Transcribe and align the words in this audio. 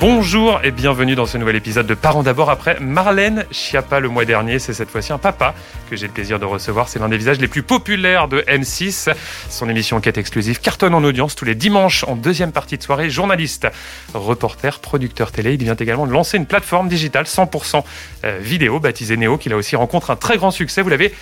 Bonjour 0.00 0.60
et 0.62 0.70
bienvenue 0.70 1.16
dans 1.16 1.26
ce 1.26 1.38
nouvel 1.38 1.56
épisode 1.56 1.88
de 1.88 1.94
Parents 1.94 2.22
d'abord 2.22 2.50
après 2.50 2.78
Marlène 2.78 3.44
Schiappa 3.50 3.98
le 3.98 4.08
mois 4.08 4.24
dernier. 4.24 4.60
C'est 4.60 4.72
cette 4.72 4.90
fois-ci 4.90 5.12
un 5.12 5.18
papa 5.18 5.54
que 5.90 5.96
j'ai 5.96 6.06
le 6.06 6.12
plaisir 6.12 6.38
de 6.38 6.44
recevoir. 6.44 6.88
C'est 6.88 7.00
l'un 7.00 7.08
des 7.08 7.16
visages 7.16 7.40
les 7.40 7.48
plus 7.48 7.64
populaires 7.64 8.28
de 8.28 8.42
M6. 8.42 9.12
Son 9.50 9.68
émission 9.68 9.96
enquête 9.96 10.16
exclusive 10.16 10.60
cartonne 10.60 10.94
en 10.94 11.02
audience 11.02 11.34
tous 11.34 11.44
les 11.44 11.56
dimanches 11.56 12.04
en 12.04 12.14
deuxième 12.14 12.52
partie 12.52 12.78
de 12.78 12.82
soirée. 12.84 13.10
Journaliste, 13.10 13.66
reporter, 14.14 14.78
producteur 14.78 15.32
télé. 15.32 15.54
Il 15.54 15.64
vient 15.64 15.74
également 15.74 16.06
de 16.06 16.12
lancer 16.12 16.36
une 16.36 16.46
plateforme 16.46 16.88
digitale 16.88 17.24
100% 17.24 17.82
euh, 18.24 18.38
vidéo 18.40 18.78
baptisée 18.78 19.16
Néo 19.16 19.36
qui 19.36 19.48
là 19.48 19.56
aussi 19.56 19.74
rencontre 19.74 20.12
un 20.12 20.16
très 20.16 20.36
grand 20.36 20.52
succès. 20.52 20.80
Vous 20.80 20.90
l'avez 20.90 21.12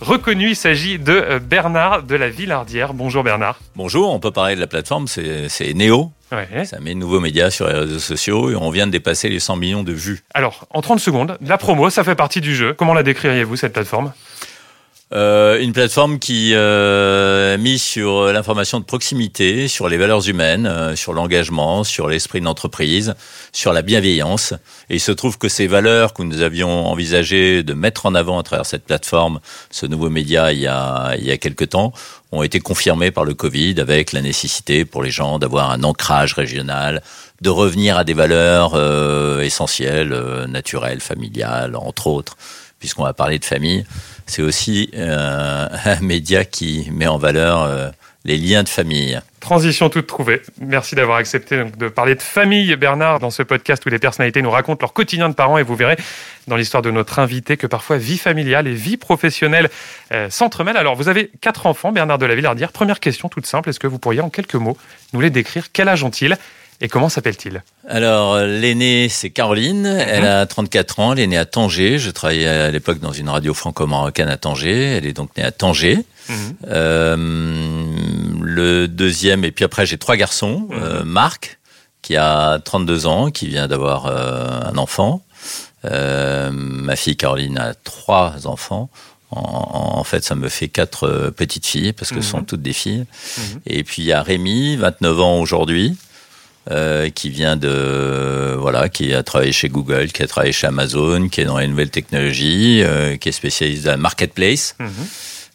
reconnu, 0.00 0.50
il 0.50 0.56
s'agit 0.56 0.98
de 0.98 1.12
euh, 1.12 1.38
Bernard 1.38 2.02
de 2.02 2.14
la 2.14 2.28
Villardière. 2.28 2.94
Bonjour 2.94 3.22
Bernard. 3.22 3.58
Bonjour, 3.74 4.12
on 4.12 4.20
peut 4.20 4.30
parler 4.30 4.54
de 4.54 4.60
la 4.60 4.66
plateforme, 4.66 5.06
c'est 5.06 5.74
Néo. 5.74 6.10
Ouais. 6.32 6.64
Ça 6.64 6.80
met 6.80 6.94
de 6.94 6.98
nouveaux 6.98 7.20
médias 7.20 7.50
sur 7.50 7.68
les 7.68 7.74
réseaux 7.74 8.00
sociaux 8.00 8.50
et 8.50 8.56
on 8.56 8.70
vient 8.70 8.86
de 8.86 8.92
dépasser 8.92 9.28
les 9.28 9.38
100 9.38 9.56
millions 9.56 9.82
de 9.84 9.92
vues. 9.92 10.24
Alors, 10.34 10.66
en 10.70 10.82
30 10.82 10.98
secondes, 10.98 11.38
la 11.40 11.56
promo, 11.56 11.88
ça 11.88 12.02
fait 12.02 12.16
partie 12.16 12.40
du 12.40 12.54
jeu. 12.54 12.74
Comment 12.74 12.94
la 12.94 13.04
décririez-vous, 13.04 13.56
cette 13.56 13.72
plateforme? 13.72 14.12
Euh, 15.14 15.60
une 15.60 15.72
plateforme 15.72 16.18
qui 16.18 16.50
euh, 16.54 17.56
mise 17.58 17.80
sur 17.80 18.32
l'information 18.32 18.80
de 18.80 18.84
proximité, 18.84 19.68
sur 19.68 19.88
les 19.88 19.98
valeurs 19.98 20.28
humaines, 20.28 20.66
euh, 20.66 20.96
sur 20.96 21.12
l'engagement, 21.12 21.84
sur 21.84 22.08
l'esprit 22.08 22.40
d'entreprise, 22.40 23.14
sur 23.52 23.72
la 23.72 23.82
bienveillance. 23.82 24.52
Et 24.90 24.96
il 24.96 25.00
se 25.00 25.12
trouve 25.12 25.38
que 25.38 25.48
ces 25.48 25.68
valeurs 25.68 26.12
que 26.12 26.24
nous 26.24 26.40
avions 26.40 26.86
envisagé 26.88 27.62
de 27.62 27.72
mettre 27.72 28.06
en 28.06 28.16
avant 28.16 28.40
à 28.40 28.42
travers 28.42 28.66
cette 28.66 28.84
plateforme, 28.84 29.38
ce 29.70 29.86
nouveau 29.86 30.10
média 30.10 30.52
il 30.52 30.58
y 30.58 30.66
a, 30.66 31.14
il 31.16 31.24
y 31.24 31.30
a 31.30 31.38
quelques 31.38 31.68
temps, 31.68 31.92
ont 32.32 32.42
été 32.42 32.58
confirmées 32.58 33.12
par 33.12 33.24
le 33.24 33.34
Covid 33.34 33.80
avec 33.80 34.12
la 34.12 34.22
nécessité 34.22 34.84
pour 34.84 35.04
les 35.04 35.10
gens 35.10 35.38
d'avoir 35.38 35.70
un 35.70 35.84
ancrage 35.84 36.34
régional, 36.34 37.00
de 37.42 37.50
revenir 37.50 37.96
à 37.96 38.02
des 38.02 38.14
valeurs 38.14 38.72
euh, 38.74 39.40
essentielles, 39.42 40.12
euh, 40.12 40.48
naturelles, 40.48 41.00
familiales, 41.00 41.76
entre 41.76 42.08
autres, 42.08 42.36
puisqu'on 42.80 43.04
va 43.04 43.14
parler 43.14 43.38
de 43.38 43.44
famille. 43.44 43.84
C'est 44.26 44.42
aussi 44.42 44.90
euh, 44.94 45.68
un 45.84 46.00
média 46.00 46.44
qui 46.44 46.88
met 46.92 47.06
en 47.06 47.18
valeur 47.18 47.62
euh, 47.62 47.88
les 48.24 48.36
liens 48.36 48.62
de 48.62 48.68
famille. 48.68 49.20
Transition 49.40 49.88
toute 49.88 50.08
trouvée. 50.08 50.42
Merci 50.60 50.96
d'avoir 50.96 51.18
accepté 51.18 51.62
de 51.78 51.88
parler 51.88 52.16
de 52.16 52.22
famille, 52.22 52.74
Bernard, 52.74 53.20
dans 53.20 53.30
ce 53.30 53.44
podcast 53.44 53.86
où 53.86 53.88
les 53.88 54.00
personnalités 54.00 54.42
nous 54.42 54.50
racontent 54.50 54.78
leur 54.80 54.92
quotidien 54.92 55.28
de 55.28 55.34
parents. 55.34 55.56
Et 55.56 55.62
vous 55.62 55.76
verrez 55.76 55.96
dans 56.48 56.56
l'histoire 56.56 56.82
de 56.82 56.90
notre 56.90 57.20
invité 57.20 57.56
que 57.56 57.68
parfois 57.68 57.96
vie 57.96 58.18
familiale 58.18 58.66
et 58.66 58.74
vie 58.74 58.96
professionnelle 58.96 59.70
euh, 60.10 60.28
s'entremêlent. 60.30 60.76
Alors, 60.76 60.96
vous 60.96 61.08
avez 61.08 61.30
quatre 61.40 61.66
enfants, 61.66 61.92
Bernard 61.92 62.18
de 62.18 62.26
la 62.26 62.34
Villardière. 62.34 62.72
Première 62.72 62.98
question 62.98 63.28
toute 63.28 63.46
simple. 63.46 63.70
Est-ce 63.70 63.78
que 63.78 63.86
vous 63.86 64.00
pourriez 64.00 64.20
en 64.20 64.30
quelques 64.30 64.56
mots 64.56 64.76
nous 65.12 65.20
les 65.20 65.30
décrire? 65.30 65.66
Quel 65.72 65.88
âge 65.88 66.02
ont-ils? 66.02 66.36
Et 66.80 66.88
comment 66.88 67.08
s'appelle-t-il? 67.08 67.62
Alors, 67.88 68.34
euh, 68.34 68.46
l'aînée, 68.46 69.08
c'est 69.08 69.30
Caroline. 69.30 69.86
Elle 69.86 70.26
a 70.26 70.44
34 70.46 71.00
ans. 71.00 71.12
Elle 71.12 71.20
est 71.20 71.26
née 71.26 71.38
à 71.38 71.46
Tanger. 71.46 71.98
Je 71.98 72.10
travaillais 72.10 72.46
à 72.46 72.70
l'époque 72.70 72.98
dans 73.00 73.12
une 73.12 73.28
radio 73.28 73.54
franco-marocaine 73.54 74.28
à 74.28 74.36
Tanger. 74.36 74.96
Elle 74.96 75.06
est 75.06 75.14
donc 75.14 75.34
née 75.36 75.42
à 75.42 75.52
Tanger. 75.52 76.04
Euh, 76.68 77.16
le 78.40 78.88
deuxième, 78.88 79.44
et 79.44 79.52
puis 79.52 79.64
après, 79.64 79.86
j'ai 79.86 79.98
trois 79.98 80.16
garçons. 80.16 80.68
Euh, 80.72 81.04
Marc, 81.04 81.58
qui 82.02 82.16
a 82.16 82.58
32 82.58 83.06
ans, 83.06 83.30
qui 83.30 83.48
vient 83.48 83.68
d'avoir 83.68 84.06
euh, 84.06 84.60
un 84.64 84.76
enfant. 84.76 85.22
Ma 85.84 86.96
fille 86.96 87.16
Caroline 87.16 87.58
a 87.58 87.74
trois 87.74 88.46
enfants. 88.46 88.90
En, 89.30 89.98
en 89.98 90.04
fait, 90.04 90.24
ça 90.24 90.34
me 90.34 90.48
fait 90.48 90.68
quatre 90.68 91.30
petites 91.36 91.66
filles, 91.66 91.92
parce 91.92 92.10
que 92.10 92.20
ce 92.20 92.28
sont 92.28 92.42
toutes 92.42 92.62
des 92.62 92.72
filles. 92.72 93.06
Et 93.66 93.84
puis, 93.84 94.02
il 94.02 94.06
y 94.06 94.12
a 94.12 94.22
Rémi, 94.22 94.76
29 94.76 95.20
ans 95.20 95.38
aujourd'hui. 95.38 95.96
Euh, 96.68 97.10
qui 97.10 97.30
vient 97.30 97.56
de 97.56 98.56
voilà, 98.58 98.88
qui 98.88 99.14
a 99.14 99.22
travaillé 99.22 99.52
chez 99.52 99.68
Google, 99.68 100.08
qui 100.08 100.24
a 100.24 100.26
travaillé 100.26 100.52
chez 100.52 100.66
Amazon, 100.66 101.28
qui 101.28 101.42
est 101.42 101.44
dans 101.44 101.58
les 101.58 101.68
nouvelles 101.68 101.90
technologies, 101.90 102.82
euh, 102.82 103.16
qui 103.16 103.28
est 103.28 103.32
spécialisé 103.32 103.84
dans 103.84 103.92
la 103.92 103.96
marketplace. 103.98 104.74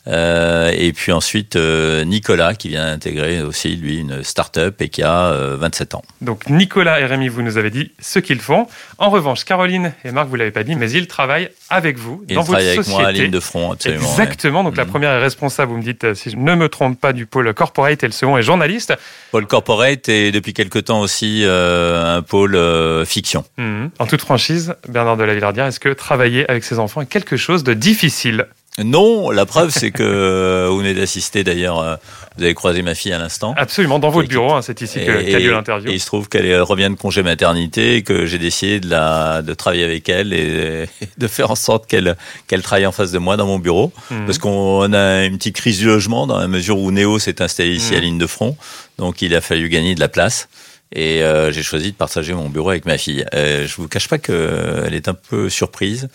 Euh, 0.08 0.72
et 0.76 0.94
puis 0.94 1.12
ensuite 1.12 1.56
euh, 1.56 2.04
Nicolas 2.06 2.56
qui 2.56 2.70
vient 2.70 2.86
d'intégrer 2.86 3.42
aussi 3.44 3.76
lui 3.76 4.00
une 4.00 4.24
start-up 4.24 4.82
et 4.82 4.90
qui 4.90 5.04
a 5.04 5.26
euh, 5.28 5.58
27 5.60 5.94
ans. 5.94 6.02
Donc, 6.22 6.50
Nicolas 6.50 7.00
et 7.00 7.06
Rémi, 7.06 7.28
vous 7.28 7.44
nous 7.44 7.58
avez 7.58 7.70
dit 7.70 7.92
ce 8.00 8.18
qu'ils 8.18 8.40
font. 8.40 8.68
En 8.98 9.10
revanche, 9.12 9.44
Caroline 9.46 9.94
et 10.04 10.12
Marc, 10.12 10.28
vous 10.28 10.36
l'avez 10.38 10.50
pas 10.52 10.64
dit, 10.64 10.76
mais 10.76 10.90
ils 10.92 11.06
travaillent 11.08 11.50
avec 11.70 11.98
vous 12.00 12.24
Il 12.28 12.36
dans 12.36 12.42
votre 12.42 12.54
travaille 12.54 12.68
avec 12.70 12.78
société. 12.84 13.00
moi 13.00 13.08
à 13.10 13.12
ligne 13.12 13.30
de 13.32 13.40
front, 13.40 13.72
absolument. 13.74 14.02
ouais. 14.04 14.10
Exactement. 14.12 14.64
Donc, 14.64 14.76
la 14.76 14.86
Mhm. 14.86 14.90
première 14.90 15.12
est 15.12 15.20
responsable, 15.22 15.72
vous 15.72 15.78
me 15.78 15.84
dites, 15.84 16.04
euh, 16.04 16.16
si 16.16 16.32
je 16.32 16.36
ne 16.38 16.56
me 16.56 16.68
trompe 16.68 17.00
pas, 17.00 17.14
du 17.14 17.26
pôle 17.28 17.54
corporate 17.54 18.04
et 18.04 18.08
le 18.08 18.12
second 18.12 18.38
est 18.38 18.44
journaliste. 18.44 18.94
Paul 19.32 19.46
Corporate 19.46 20.10
et 20.10 20.32
depuis 20.32 20.54
quelque 20.54 20.80
temps 20.80 21.02
aussi 21.02 21.44
euh, 21.46 22.18
un 22.18 22.22
pôle 22.24 22.56
euh, 22.56 23.06
fiction. 23.06 23.46
Mhm. 23.58 23.92
En 24.00 24.08
toute 24.08 24.22
franchise, 24.22 24.74
Bernard 24.90 25.18
de 25.18 25.24
la 25.24 25.34
Villardière, 25.36 25.66
est-ce 25.68 25.80
que 25.80 25.90
travailler 25.90 26.50
avec 26.50 26.64
ses 26.64 26.80
enfants 26.80 27.02
est 27.02 27.06
quelque 27.06 27.38
chose 27.38 27.64
de 27.64 27.74
difficile? 27.74 28.48
Non, 28.80 29.32
la 29.32 29.46
preuve 29.46 29.70
c'est 29.70 29.92
que 29.92 30.02
euh, 30.02 30.68
vous 30.70 30.78
venez 30.78 30.94
d'assister 30.94 31.44
d'ailleurs, 31.44 31.80
euh, 31.80 31.96
vous 32.38 32.44
avez 32.46 32.54
croisé 32.54 32.82
ma 32.82 32.96
fille 32.96 33.12
à 33.12 33.18
l'instant. 33.20 33.54
Absolument, 33.58 34.00
dans 34.00 34.10
votre 34.10 34.30
bureau, 34.30 34.54
hein, 34.54 34.62
c'est 34.62 34.80
ici 34.82 35.00
qu'a 35.04 35.20
lieu 35.22 35.28
et 35.30 35.48
l'interview. 35.50 35.92
il 35.92 36.00
se 36.00 36.06
trouve 36.06 36.30
qu'elle 36.30 36.62
revient 36.62 36.90
de 36.90 36.96
congé 36.96 37.22
maternité 37.22 37.98
et 37.98 38.02
que 38.04 38.26
j'ai 38.26 38.38
décidé 38.38 38.80
de, 38.80 38.90
la, 38.90 39.42
de 39.42 39.54
travailler 39.54 39.84
avec 39.84 40.08
elle 40.08 40.32
et 40.32 40.86
de 41.18 41.28
faire 41.28 41.52
en 41.52 41.56
sorte 41.56 41.86
qu'elle 41.86 42.16
qu'elle 42.48 42.62
travaille 42.62 42.86
en 42.86 42.94
face 42.94 43.12
de 43.12 43.18
moi 43.20 43.36
dans 43.36 43.46
mon 43.46 43.60
bureau. 43.60 43.92
Mhm. 44.10 44.26
Parce 44.26 44.38
qu'on 44.38 44.94
a 44.94 45.26
une 45.26 45.38
petite 45.38 45.58
crise 45.58 45.78
du 45.80 45.88
logement 45.88 46.26
dans 46.26 46.40
la 46.40 46.48
mesure 46.48 46.80
où 46.80 46.92
Néo 46.92 47.20
s'est 47.20 47.42
installé 47.42 47.72
ici 47.76 47.92
Mhm. 47.92 47.98
à 47.98 48.00
ligne 48.02 48.18
de 48.18 48.28
front. 48.28 48.56
Donc 48.98 49.22
il 49.22 49.36
a 49.36 49.42
fallu 49.42 49.68
gagner 49.68 49.96
de 49.96 50.00
la 50.00 50.08
place. 50.08 50.48
Et 50.94 51.24
euh, 51.24 51.52
j'ai 51.52 51.64
choisi 51.64 51.92
de 51.92 51.96
partager 51.98 52.34
mon 52.34 52.50
bureau 52.50 52.70
avec 52.70 52.86
ma 52.86 52.98
fille. 52.98 53.26
Euh, 53.34 53.66
je 53.68 53.76
vous 53.76 53.88
cache 53.90 54.08
pas 54.10 54.18
qu'elle 54.18 54.94
est 54.94 55.08
un 55.10 55.14
peu 55.14 55.50
surprise 55.50 56.10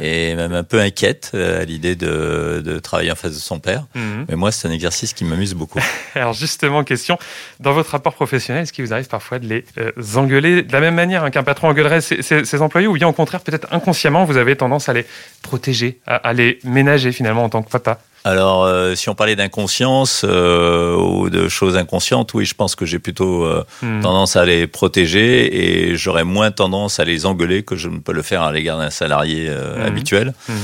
et 0.00 0.34
même 0.34 0.52
un 0.52 0.64
peu 0.64 0.80
inquiète 0.80 1.30
euh, 1.34 1.62
à 1.62 1.64
l'idée 1.64 1.94
de, 1.96 2.62
de 2.64 2.78
travailler 2.78 3.10
en 3.12 3.14
face 3.14 3.32
de 3.34 3.38
son 3.40 3.60
père. 3.60 3.86
Mhm. 3.94 4.26
Mais 4.28 4.36
moi, 4.36 4.50
c'est 4.52 4.68
un 4.68 4.70
exercice 4.72 5.12
qui 5.12 5.24
m'amuse 5.24 5.54
beaucoup. 5.54 5.80
Alors 6.14 6.32
justement, 6.32 6.84
question, 6.84 7.18
dans 7.60 7.72
votre 7.72 7.90
rapport 7.90 8.14
professionnel, 8.14 8.62
est-ce 8.64 8.72
qu'il 8.72 8.84
vous 8.84 8.92
arrive 8.92 9.08
parfois 9.08 9.38
de 9.38 9.46
les 9.46 9.64
euh, 9.78 9.92
engueuler 10.16 10.62
de 10.62 10.72
la 10.72 10.80
même 10.80 10.94
manière 10.94 11.24
hein, 11.24 11.30
qu'un 11.30 11.42
patron 11.44 11.68
engueulerait 11.68 12.00
ses, 12.00 12.22
ses- 12.22 12.44
ses 12.44 12.62
employés 12.62 12.86
ou 12.86 12.94
bien 12.94 13.08
au 13.08 13.12
contraire, 13.12 13.40
peut-être 13.40 13.68
inconsciemment, 13.70 14.24
vous 14.24 14.36
avez 14.36 14.56
tendance 14.56 14.88
à 14.88 14.92
les 14.92 15.06
protéger, 15.42 15.98
à, 16.06 16.16
à 16.16 16.32
les 16.32 16.58
ménager 16.64 17.12
finalement 17.12 17.44
en 17.44 17.48
tant 17.48 17.62
que 17.62 17.70
papa? 17.70 18.00
Alors, 18.26 18.64
euh, 18.64 18.94
si 18.94 19.10
on 19.10 19.14
parlait 19.14 19.36
d'inconscience 19.36 20.24
euh, 20.26 20.96
ou 20.96 21.28
de 21.28 21.48
choses 21.48 21.76
inconscientes, 21.76 22.32
oui, 22.32 22.46
je 22.46 22.54
pense 22.54 22.74
que 22.74 22.86
j'ai 22.86 22.98
plutôt 22.98 23.44
euh, 23.44 23.64
Mhm. 23.82 24.00
tendance 24.00 24.36
à 24.36 24.46
les 24.46 24.66
protéger 24.66 25.90
et 25.90 25.96
j'aurais 25.96 26.24
moins 26.24 26.50
tendance 26.50 26.98
à 27.00 27.04
les 27.04 27.26
engueuler 27.26 27.62
que 27.64 27.76
je 27.76 27.88
ne 27.90 27.98
peux 27.98 28.12
le 28.14 28.22
faire 28.22 28.42
à 28.42 28.50
l'égard 28.50 28.78
d'un 28.78 28.88
salarié 28.90 29.46
euh, 29.50 29.76
Mhm. 29.76 29.82
habituel. 29.86 30.34
Mhm. 30.48 30.56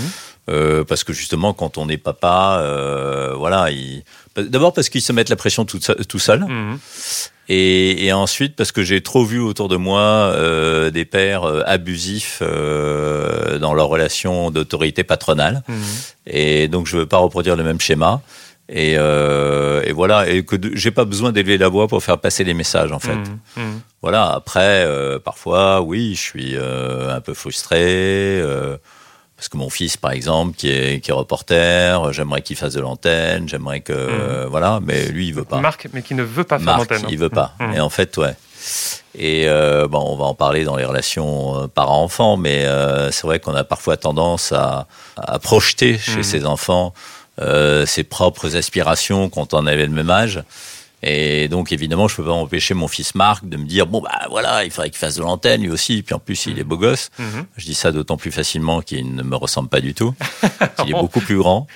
Euh, 0.49 0.83
parce 0.85 1.05
que 1.05 1.13
justement, 1.13 1.53
quand 1.53 1.79
on 1.79 1.89
est 1.89 1.97
papa, 1.99 2.59
euh, 2.63 3.35
voilà, 3.37 3.71
il... 3.71 4.03
d'abord 4.37 4.73
parce 4.73 4.89
qu'ils 4.89 5.03
se 5.03 5.13
mettent 5.13 5.29
la 5.29 5.37
pression 5.37 5.65
tout, 5.65 5.79
seul- 5.81 6.05
tout 6.07 6.19
seul, 6.19 6.41
Mhm. 6.41 6.79
et, 7.49 8.07
et 8.07 8.13
ensuite 8.13 8.57
parce 8.57 8.73
que 8.73 8.83
j'ai 8.83 9.01
trop 9.03 9.25
vu 9.25 9.39
autour 9.39 9.69
de 9.69 9.77
moi 9.77 10.01
euh, 10.01 10.91
des 10.91 11.05
pères 11.05 11.45
euh, 11.45 11.63
abusifs 11.67 12.39
euh, 12.43 13.59
dans 13.59 13.75
leur 13.75 13.89
relation 13.89 14.51
d'autorité 14.51 15.05
patronale. 15.05 15.63
Mhm. 15.69 15.77
Et 16.27 16.69
donc, 16.69 16.87
je 16.87 16.97
veux 16.97 17.07
pas 17.07 17.19
reproduire 17.19 17.55
le 17.57 17.63
même 17.63 17.81
schéma. 17.81 18.21
Et, 18.73 18.95
euh, 18.97 19.83
et 19.85 19.93
voilà, 19.93 20.29
et 20.29 20.45
que 20.45 20.55
j'ai 20.75 20.93
pas 20.93 21.05
besoin 21.05 21.33
d'élever 21.33 21.59
la 21.59 21.69
voix 21.69 21.89
pour 21.89 22.03
faire 22.05 22.19
passer 22.19 22.45
les 22.45 22.55
messages, 22.55 22.93
en 22.93 23.01
fait. 23.01 23.17
Mhm. 23.57 23.81
Voilà. 24.01 24.31
Après, 24.31 24.85
euh, 24.87 25.19
parfois, 25.19 25.81
oui, 25.83 26.15
je 26.15 26.21
suis 26.21 26.57
euh, 26.57 27.13
un 27.15 27.21
peu 27.21 27.35
frustré 27.35 27.79
euh, 27.81 28.77
parce 29.41 29.49
que 29.49 29.57
mon 29.57 29.71
fils, 29.71 29.97
par 29.97 30.11
exemple, 30.11 30.55
qui 30.55 30.69
est, 30.69 31.01
qui 31.01 31.11
est 31.11 31.15
reporter, 31.15 32.05
euh, 32.05 32.13
j'aimerais 32.13 32.43
qu'il 32.43 32.57
fasse 32.57 32.75
de 32.75 32.81
l'antenne, 32.83 33.49
j'aimerais 33.49 33.81
que 33.81 33.95
euh, 33.95 34.47
voilà, 34.51 34.81
mais 34.85 35.07
lui, 35.07 35.29
il 35.29 35.35
veut 35.35 35.45
pas. 35.47 35.61
Marc, 35.61 35.89
mais 35.95 36.03
qui 36.03 36.15
ne 36.15 36.23
veut 36.23 36.45
pas 36.45 36.59
faire 36.59 36.77
l'antenne. 36.77 37.07
il 37.09 37.17
veut 37.19 37.31
pas. 37.31 37.55
Mhm. 37.59 37.73
Et 37.75 37.81
en 37.81 37.89
fait, 37.89 38.15
ouais. 38.19 38.35
Et 39.15 39.49
euh, 39.49 39.89
bon, 39.89 39.99
on 40.07 40.17
va 40.17 40.27
en 40.27 40.35
parler 40.35 40.65
dans 40.65 40.77
les 40.77 40.85
relations 40.85 41.71
parents-enfants, 41.75 42.37
mais 42.37 42.67
euh, 42.67 43.11
c'est 43.13 43.27
vrai 43.27 43.41
qu'on 43.41 43.55
a 43.55 43.65
parfois 43.65 43.97
tendance 43.97 44.53
à, 44.53 44.87
à 45.17 45.39
projeter 45.39 45.97
chez 45.97 46.19
Mhm. 46.19 46.23
ses 46.23 46.45
enfants 46.45 46.93
ses 47.87 48.05
propres 48.05 48.55
aspirations 48.57 49.31
quand 49.31 49.55
on 49.55 49.67
avait 49.67 49.87
le 49.87 49.93
même 49.93 50.11
âge. 50.11 50.43
Et 51.03 51.49
donc, 51.49 51.73
évidemment, 51.73 52.09
je 52.09 52.17
peux 52.17 52.25
pas 52.25 52.33
empêcher 52.33 52.75
mon 52.75 52.87
fils 52.89 53.15
Marc 53.15 53.49
de 53.49 53.57
me 53.57 53.65
dire 53.65 53.87
bon 53.87 54.01
bah 54.03 54.27
voilà, 54.29 54.65
il 54.65 54.71
faudrait 54.71 54.91
qu'il 54.91 54.99
fasse 54.99 55.17
de 55.17 55.23
l'antenne 55.23 55.63
lui 55.63 55.71
aussi. 55.71 56.03
Puis 56.03 56.15
en 56.15 56.19
plus, 56.19 56.45
il 56.47 56.59
est 56.59 56.65
beau 56.65 56.77
gosse. 56.77 57.11
Mhm. 57.19 57.47
Je 57.57 57.65
dis 57.65 57.75
ça 57.75 57.91
d'autant 57.93 58.17
plus 58.19 58.31
facilement 58.33 58.83
qu'il 58.83 59.15
ne 59.15 59.23
me 59.23 59.37
ressemble 59.37 59.69
pas 59.71 59.81
du 59.81 59.95
tout. 59.95 60.15
il 60.85 60.91
est 60.91 61.01
beaucoup 61.01 61.21
plus 61.21 61.39
grand 61.39 61.67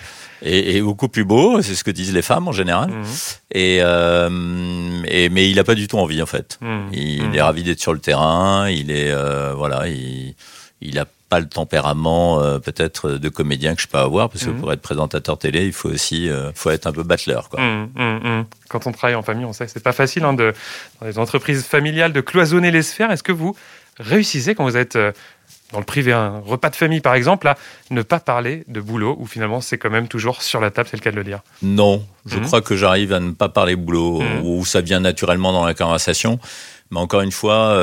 et, 0.43 0.77
et 0.77 0.83
beaucoup 0.83 1.09
plus 1.09 1.25
beau. 1.25 1.63
C'est 1.63 1.75
ce 1.75 1.85
que 1.85 1.91
disent 1.91 2.13
les 2.13 2.21
femmes 2.23 2.49
en 2.49 2.53
général. 2.53 2.91
Mhm. 2.91 3.05
Et, 3.53 3.79
euh, 3.81 5.03
et 5.09 5.29
mais 5.31 5.51
il 5.51 5.59
a 5.59 5.65
pas 5.65 5.75
du 5.75 5.89
tout 5.89 5.99
envie 5.99 6.21
en 6.23 6.27
fait. 6.27 6.59
Mhm. 6.61 6.89
Il 6.93 7.23
Mhm. 7.29 7.35
est 7.35 7.43
ravi 7.43 7.63
d'être 7.63 7.81
sur 7.81 7.93
le 7.95 8.01
terrain. 8.01 8.69
Il 8.69 8.91
est 8.91 9.11
euh, 9.11 9.55
voilà, 9.57 9.89
il 9.89 10.35
il 10.83 10.99
a 10.99 11.07
pas 11.29 11.41
le 11.41 11.49
tempérament 11.49 12.41
euh, 12.43 12.59
peut-être 12.59 13.11
de 13.13 13.29
comédien 13.29 13.75
que 13.75 13.83
je 13.83 13.89
peux 13.89 13.99
avoir 13.99 14.29
parce 14.29 14.45
que 14.45 14.51
Mhm. 14.51 14.61
pour 14.61 14.73
être 14.73 14.83
présentateur 14.83 15.39
télé 15.39 15.65
il 15.67 15.73
faut 15.73 15.89
aussi 15.89 16.29
euh, 16.29 16.53
faut 16.55 16.71
être 16.71 16.87
un 16.87 16.93
peu 16.93 17.03
battleur 17.03 17.49
quoi. 17.49 17.61
Hum, 17.61 17.89
hum. 17.97 18.45
Quand 18.69 18.87
on 18.87 18.93
travaille 18.93 19.17
en 19.17 19.23
famille, 19.23 19.45
on 19.47 19.53
sait 19.53 19.67
que 19.67 19.73
c'est 19.73 19.83
pas 19.83 19.93
facile 19.93 20.25
hein, 20.25 20.35
de, 20.35 20.53
dans 21.01 21.07
les 21.07 21.19
entreprises 21.19 21.65
familiales 21.65 22.13
de 22.13 22.21
cloisonner 22.21 22.71
les 22.71 22.83
sphères. 22.83 23.11
Est-ce 23.11 23.23
que 23.23 23.33
vous 23.33 23.57
réussissez 23.99 24.55
quand 24.55 24.65
vous 24.65 24.77
êtes 24.77 24.97
euh, 24.97 25.13
dans 25.73 25.79
le 25.79 25.85
privé, 25.85 26.13
un 26.13 26.41
repas 26.41 26.71
de 26.71 26.77
famille 26.77 27.01
par 27.01 27.15
exemple, 27.15 27.49
à 27.49 27.57
ne 27.91 28.03
pas 28.03 28.21
parler 28.21 28.65
de 28.69 28.81
boulot 28.81 29.17
ou 29.19 29.27
finalement 29.27 29.61
c'est 29.61 29.79
quand 29.79 29.91
même 29.91 30.09
toujours 30.09 30.43
sur 30.43 30.61
la 30.61 30.71
table, 30.71 30.89
c'est 30.91 30.97
le 30.97 31.03
cas 31.03 31.11
de 31.11 31.17
le 31.17 31.25
dire? 31.25 31.41
Non, 31.63 32.05
je 32.27 32.39
Mhm. 32.39 32.45
crois 32.47 32.61
que 32.61 32.77
j'arrive 32.77 33.13
à 33.13 33.19
ne 33.21 33.33
pas 33.33 33.49
parler 33.49 33.75
boulot 33.77 34.21
Mhm. 34.21 34.45
ou 34.47 34.65
ça 34.65 34.83
vient 34.83 35.01
naturellement 35.01 35.53
dans 35.53 35.65
la 35.65 35.75
conversation. 35.75 36.39
Mais 36.91 37.01
encore 37.01 37.23
une 37.23 37.33
fois, 37.33 37.75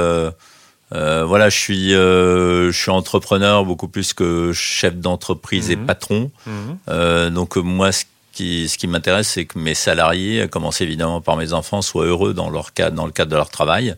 euh, 0.93 1.21
euh, 1.21 1.25
voilà, 1.25 1.49
je 1.49 1.57
suis, 1.57 1.93
euh, 1.93 2.71
je 2.71 2.77
suis 2.79 2.91
entrepreneur 2.91 3.65
beaucoup 3.65 3.87
plus 3.87 4.13
que 4.13 4.51
chef 4.53 4.95
d'entreprise 4.95 5.69
et 5.71 5.75
Mhm. 5.75 5.85
patron. 5.85 6.31
Hum, 6.47 6.77
Euh, 6.89 7.29
donc 7.29 7.57
euh, 7.57 7.61
moi, 7.61 7.91
ce 7.91 8.05
qui, 8.33 8.67
ce 8.69 8.77
qui 8.77 8.87
m'intéresse, 8.87 9.27
c'est 9.29 9.45
que 9.45 9.59
mes 9.59 9.73
salariés, 9.73 10.41
à 10.41 10.47
commencer 10.47 10.83
évidemment 10.83 11.19
par 11.21 11.35
mes 11.37 11.53
enfants, 11.53 11.81
soient 11.81 12.05
heureux 12.05 12.33
dans 12.33 12.49
leur 12.49 12.73
cadre, 12.73 12.95
dans 12.95 13.05
le 13.05 13.11
cadre 13.11 13.31
de 13.31 13.35
leur 13.35 13.49
travail. 13.49 13.95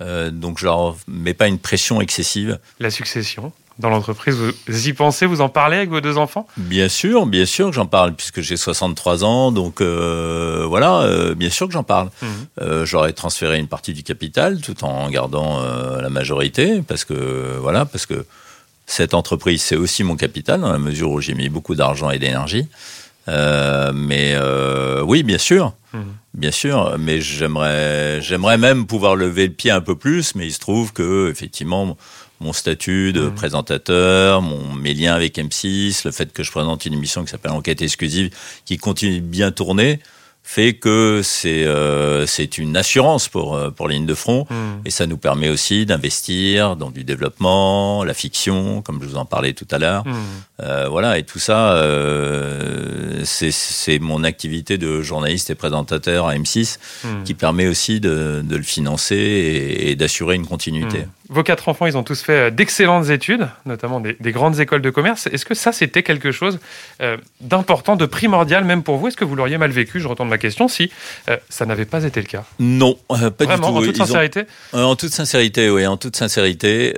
Euh, 0.00 0.30
donc 0.30 0.58
je 0.58 0.64
leur 0.66 0.96
mets 1.08 1.34
pas 1.34 1.48
une 1.48 1.58
pression 1.58 2.00
excessive. 2.00 2.58
La 2.80 2.90
succession 2.90 3.52
dans 3.78 3.88
l'entreprise, 3.90 4.36
vous 4.68 4.88
y 4.88 4.92
pensez, 4.92 5.26
vous 5.26 5.40
en 5.40 5.48
parlez 5.48 5.76
avec 5.78 5.90
vos 5.90 6.00
deux 6.00 6.18
enfants? 6.18 6.46
Bien 6.56 6.88
sûr, 6.88 7.26
bien 7.26 7.46
sûr 7.46 7.66
que 7.68 7.72
j'en 7.72 7.86
parle 7.86 8.14
puisque 8.14 8.40
j'ai 8.40 8.56
63 8.56 9.24
ans, 9.24 9.52
donc 9.52 9.80
euh, 9.80 10.64
voilà, 10.68 11.00
euh, 11.00 11.34
bien 11.34 11.50
sûr 11.50 11.66
que 11.66 11.72
j'en 11.72 11.82
parle. 11.82 12.10
Hum. 12.22 12.28
Euh, 12.60 12.84
J'aurais 12.86 13.12
transféré 13.12 13.58
une 13.58 13.68
partie 13.68 13.92
du 13.92 14.02
capital 14.02 14.60
tout 14.60 14.84
en 14.84 15.08
gardant 15.10 15.60
la 16.00 16.08
majorité 16.10 16.82
parce 16.86 17.04
que 17.04 17.56
voilà, 17.60 17.84
parce 17.84 18.06
que 18.06 18.26
cette 18.86 19.14
entreprise 19.14 19.62
c'est 19.62 19.76
aussi 19.76 20.04
mon 20.04 20.16
capital 20.16 20.60
dans 20.60 20.72
la 20.72 20.78
mesure 20.78 21.10
où 21.10 21.20
j'ai 21.20 21.34
mis 21.34 21.48
beaucoup 21.48 21.74
d'argent 21.74 22.10
et 22.10 22.18
d'énergie. 22.18 22.66
Mais 23.26 24.36
oui, 25.02 25.22
bien 25.22 25.38
sûr, 25.38 25.72
Hum. 25.94 26.04
bien 26.32 26.50
sûr. 26.50 26.96
Mais 26.98 27.20
j'aimerais, 27.20 28.20
j'aimerais 28.22 28.56
même 28.58 28.86
pouvoir 28.86 29.14
lever 29.14 29.46
le 29.46 29.52
pied 29.52 29.70
un 29.70 29.80
peu 29.82 29.94
plus. 29.96 30.34
Mais 30.34 30.46
il 30.46 30.52
se 30.52 30.58
trouve 30.58 30.92
que 30.92 31.30
effectivement, 31.30 31.96
mon 32.42 32.52
statut 32.52 33.12
de 33.12 33.28
présentateur, 33.28 34.42
mon, 34.42 34.74
mes 34.74 34.94
liens 34.94 35.14
avec 35.14 35.36
M6, 35.38 36.02
le 36.04 36.10
fait 36.12 36.32
que 36.32 36.42
je 36.42 36.50
présente 36.50 36.84
une 36.86 36.94
émission 36.94 37.24
qui 37.24 37.30
s'appelle 37.30 37.52
Enquête 37.52 37.82
exclusive, 37.82 38.30
qui 38.64 38.76
continue 38.78 39.20
de 39.20 39.26
bien 39.26 39.50
tourner, 39.52 40.00
fait 40.44 40.74
que 40.74 41.20
c'est 41.22 41.62
euh, 41.64 42.26
c'est 42.26 42.58
une 42.58 42.76
assurance 42.76 43.28
pour 43.28 43.54
euh, 43.54 43.70
pour 43.70 43.86
Ligne 43.86 44.06
de 44.06 44.14
Front. 44.14 44.44
Hum. 44.50 44.82
Et 44.84 44.90
ça 44.90 45.06
nous 45.06 45.16
permet 45.16 45.48
aussi 45.48 45.86
d'investir 45.86 46.74
dans 46.74 46.90
du 46.90 47.04
développement, 47.04 48.02
la 48.02 48.12
fiction, 48.12 48.82
comme 48.82 49.00
je 49.00 49.06
vous 49.06 49.16
en 49.16 49.24
parlais 49.24 49.52
tout 49.52 49.68
à 49.70 49.78
l'heure. 49.78 50.02
Hum. 50.04 50.14
Euh, 50.60 50.88
voilà, 50.90 51.16
et 51.18 51.22
tout 51.22 51.38
ça, 51.38 51.74
euh, 51.74 53.22
c'est- 53.24 53.98
mon 54.00 54.24
activité 54.24 54.78
de 54.78 55.00
journaliste 55.02 55.50
et 55.50 55.54
présentateur 55.54 56.26
à 56.26 56.34
M6 56.34 56.78
Hum. 57.04 57.22
qui 57.24 57.34
permet 57.34 57.68
aussi 57.68 58.00
de, 58.00 58.42
de 58.44 58.56
le 58.56 58.62
financer 58.64 59.14
et, 59.16 59.90
et 59.90 59.96
d'assurer 59.96 60.34
une 60.34 60.46
continuité. 60.46 61.04
Vos 61.32 61.42
quatre 61.42 61.68
enfants, 61.68 61.86
ils 61.86 61.96
ont 61.96 62.02
tous 62.02 62.20
fait 62.22 62.32
euh, 62.32 62.50
d'excellentes 62.50 63.08
études, 63.08 63.48
notamment 63.64 64.00
des, 64.00 64.16
des 64.20 64.32
grandes 64.32 64.60
écoles 64.60 64.82
de 64.82 64.90
commerce. 64.90 65.26
Est-ce 65.28 65.46
que 65.46 65.54
ça, 65.54 65.72
c'était 65.72 66.02
quelque 66.02 66.30
chose 66.30 66.60
euh, 67.00 67.16
d'important, 67.40 67.96
de 67.96 68.04
primordial 68.06 68.64
même 68.64 68.82
pour 68.82 68.98
vous? 68.98 69.08
Est-ce 69.08 69.16
que 69.16 69.24
vous 69.24 69.34
l'auriez 69.34 69.56
mal 69.56 69.70
vécu? 69.70 69.98
Je 69.98 70.08
retourne 70.08 70.28
ma 70.28 70.38
question 70.38 70.68
si 70.68 70.92
euh, 71.30 71.36
ça 71.48 71.64
n'avait 71.64 71.86
pas 71.86 72.04
été 72.04 72.20
le 72.20 72.26
cas. 72.26 72.44
Non, 72.58 72.98
euh, 73.12 73.30
pas 73.30 73.46
Vraiment, 73.46 73.72
du 73.72 73.76
tout. 73.78 73.82
en 73.82 73.86
toute 73.86 73.96
Ils 73.96 74.06
sincérité? 74.06 74.42
En 74.74 74.94
toute 74.96 75.12
sincérité, 75.14 75.70
oui, 75.70 75.86
en 75.86 75.96
toute 75.96 76.16
sincérité, 76.16 76.92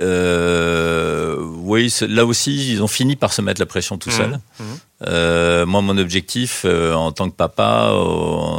oui, 1.63 1.93
là 2.07 2.25
aussi, 2.25 2.73
ils 2.73 2.83
ont 2.83 2.87
fini 2.87 3.15
par 3.15 3.33
se 3.33 3.41
mettre 3.41 3.61
la 3.61 3.65
pression 3.65 3.97
tout 3.97 4.09
Mhm. 4.09 4.15
seuls. 4.15 4.39
Mhm. 4.59 4.65
Euh, 5.07 5.65
moi, 5.65 5.81
mon 5.81 5.97
objectif 5.97 6.63
euh, 6.65 6.93
en 6.93 7.11
tant 7.11 7.29
que 7.29 7.35
papa, 7.35 7.89
euh, 7.91 7.95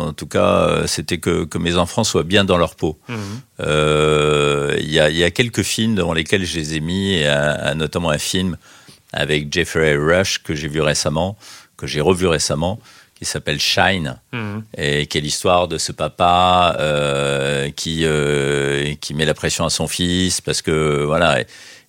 en 0.09 0.13
tout 0.13 0.27
cas, 0.29 0.87
c'était 0.87 1.19
que, 1.19 1.45
que 1.45 1.59
mes 1.59 1.77
enfants 1.77 2.05
soient 2.05 2.23
bien 2.23 2.45
dans 2.45 2.57
leur 2.59 2.75
peau. 2.77 2.99
Euh, 3.61 4.77
Il 4.79 4.91
y, 4.91 5.01
a, 5.01 5.11
il 5.11 5.17
y 5.17 5.25
a 5.25 5.31
quelques 5.31 5.63
films 5.63 5.95
devant 5.95 6.13
lesquels 6.13 6.45
je 6.45 6.59
les 6.59 6.77
ai 6.77 6.81
mis, 6.81 7.15
et 7.15 7.27
un- 7.27 7.59
un- 7.71 7.75
notamment 7.75 8.11
un 8.11 8.19
film 8.19 8.57
avec 9.13 9.53
Jeffrey 9.53 9.97
Rush 9.97 10.43
que 10.43 10.55
j'ai 10.55 10.69
vu 10.69 10.81
récemment, 10.81 11.37
que 11.77 11.87
j'ai 11.87 12.01
revu 12.01 12.27
récemment, 12.27 12.79
qui 13.19 13.25
s'appelle 13.25 13.59
Shine 13.59 14.19
Hum. 14.35 14.63
et 14.77 15.07
qui 15.07 15.17
est 15.17 15.23
l'histoire 15.23 15.69
de 15.69 15.79
ce 15.79 15.91
papa 15.91 16.77
qui 17.75 18.05
qui 19.01 19.15
met 19.15 19.25
la 19.25 19.35
pression 19.35 19.65
à 19.65 19.71
son 19.71 19.87
fils 19.89 20.41
parce 20.43 20.61
que 20.61 21.03
voilà 21.05 21.39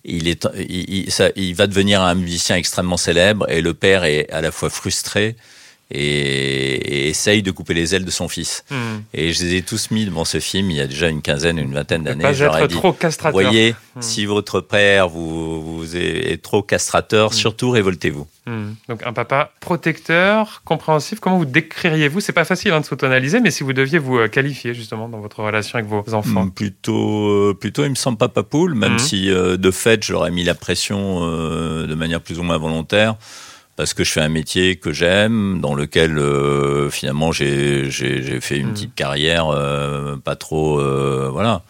il 0.08 0.26
est 0.28 0.48
il, 0.56 0.84
il- 1.06 1.10
ça- 1.10 1.30
il 1.36 1.54
va 1.54 1.66
devenir 1.66 2.00
un 2.02 2.14
musicien 2.14 2.56
extrêmement 2.56 2.96
célèbre 2.96 3.44
et 3.50 3.60
le 3.60 3.74
père 3.74 4.04
est 4.04 4.28
à 4.30 4.40
la 4.40 4.50
fois 4.50 4.70
frustré 4.70 5.36
et, 5.90 6.00
et 6.00 7.08
essaye 7.08 7.42
de 7.42 7.50
couper 7.50 7.72
les 7.74 7.94
ailes 7.94 8.04
de 8.04 8.10
son 8.10 8.28
fils 8.28 8.64
Hum. 8.70 9.02
et 9.14 9.32
je 9.32 9.42
les 9.44 9.54
ai 9.56 9.62
tous 9.62 9.90
mis 9.90 10.04
devant 10.04 10.24
ce 10.26 10.38
film 10.40 10.70
il 10.70 10.76
y 10.76 10.80
a 10.80 10.86
déjà 10.86 11.08
une 11.08 11.22
quinzaine 11.22 11.58
une 11.58 11.72
vingtaine 11.72 12.02
Ne 12.02 12.08
d'années 12.08 12.22
être 12.64 12.68
dit, 12.68 12.74
trop 12.76 12.92
castrateur. 12.92 13.32
voyez 13.40 13.74
Hmm. 13.96 14.02
si 14.02 14.26
votre 14.26 14.60
père 14.60 15.08
vous, 15.08 15.57
vous 15.96 16.36
trop 16.42 16.62
castrateur 16.62 17.30
Hmm. 17.30 17.32
surtout 17.34 17.70
révoltez-vous 17.70 18.26
Hum. 18.46 18.74
Donc 18.88 19.02
un 19.06 19.12
papa 19.12 19.52
protecteur, 19.60 20.62
compréhensif. 20.64 21.20
Comment 21.20 21.36
vous 21.38 21.44
décririez-vous 21.44 22.20
C'est 22.20 22.32
pas 22.32 22.44
facile 22.46 22.72
hein, 22.72 22.80
de 22.80 22.86
s'auto-analyser, 22.86 23.40
mais 23.40 23.50
si 23.50 23.62
vous 23.62 23.74
deviez 23.74 23.98
vous 23.98 24.16
euh, 24.18 24.28
qualifier 24.28 24.72
justement 24.72 25.08
dans 25.08 25.20
votre 25.20 25.42
relation 25.42 25.78
avec 25.78 25.88
vos 25.90 26.14
enfants. 26.14 26.46
Mm, 26.46 26.50
Plutôt, 26.52 27.28
euh, 27.28 27.56
plutôt, 27.58 27.84
il 27.84 27.90
me 27.90 27.94
semble 27.94 28.16
pas 28.16 28.28
papoule, 28.28 28.74
même 28.74 28.98
si 28.98 29.30
euh, 29.30 29.56
de 29.58 29.70
fait, 29.70 30.02
j'aurais 30.02 30.30
mis 30.30 30.44
la 30.44 30.54
pression 30.54 31.18
euh, 31.22 31.86
de 31.86 31.94
manière 31.94 32.20
plus 32.22 32.38
ou 32.38 32.42
moins 32.42 32.56
volontaire, 32.56 33.16
parce 33.76 33.92
que 33.92 34.02
je 34.02 34.10
fais 34.12 34.22
un 34.22 34.28
métier 34.30 34.76
que 34.76 34.92
j'aime, 34.92 35.60
dans 35.60 35.74
lequel 35.74 36.16
euh, 36.18 36.88
finalement 36.90 37.30
j'ai 37.32 37.90
fait 37.90 38.56
une 38.58 38.72
petite 38.72 38.94
carrière 38.94 39.48
euh, 39.48 40.16
pas 40.16 40.36
trop, 40.36 40.80
euh, 40.80 41.28
voilà, 41.30 41.62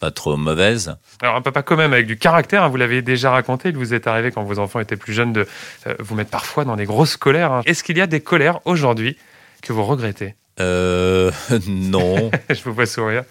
pas 0.00 0.10
trop 0.10 0.36
mauvaise. 0.36 0.96
Alors 1.22 1.36
un 1.36 1.40
papa 1.42 1.62
quand 1.62 1.76
même 1.76 1.92
avec 1.92 2.06
du 2.06 2.16
caractère, 2.16 2.62
hein, 2.62 2.68
vous 2.68 2.76
l'avez 2.76 3.02
déjà 3.02 3.30
raconté, 3.30 3.70
il 3.70 3.76
vous 3.76 3.94
est 3.94 4.06
arrivé 4.06 4.30
quand 4.30 4.44
vos 4.44 4.58
enfants 4.58 4.80
étaient 4.80 4.96
plus 4.96 5.12
jeunes 5.12 5.32
de 5.32 5.46
euh, 5.86 5.94
vous 5.98 6.14
mettre 6.14 6.30
parfois 6.30 6.64
dans 6.64 6.76
des 6.76 6.84
grosses 6.84 7.16
colères. 7.16 7.52
hein. 7.52 7.62
Est-ce 7.66 7.82
qu'il 7.82 7.98
y 7.98 8.00
a 8.00 8.06
des 8.06 8.20
colères 8.20 8.60
aujourd'hui 8.64 9.16
que 9.62 9.72
vous 9.72 9.84
regrettez? 9.84 10.34
Euh, 10.60 11.30
non. 11.68 12.30
Je 12.50 12.62
vous 12.64 12.72
vois 12.72 12.86
sourire. 12.86 13.24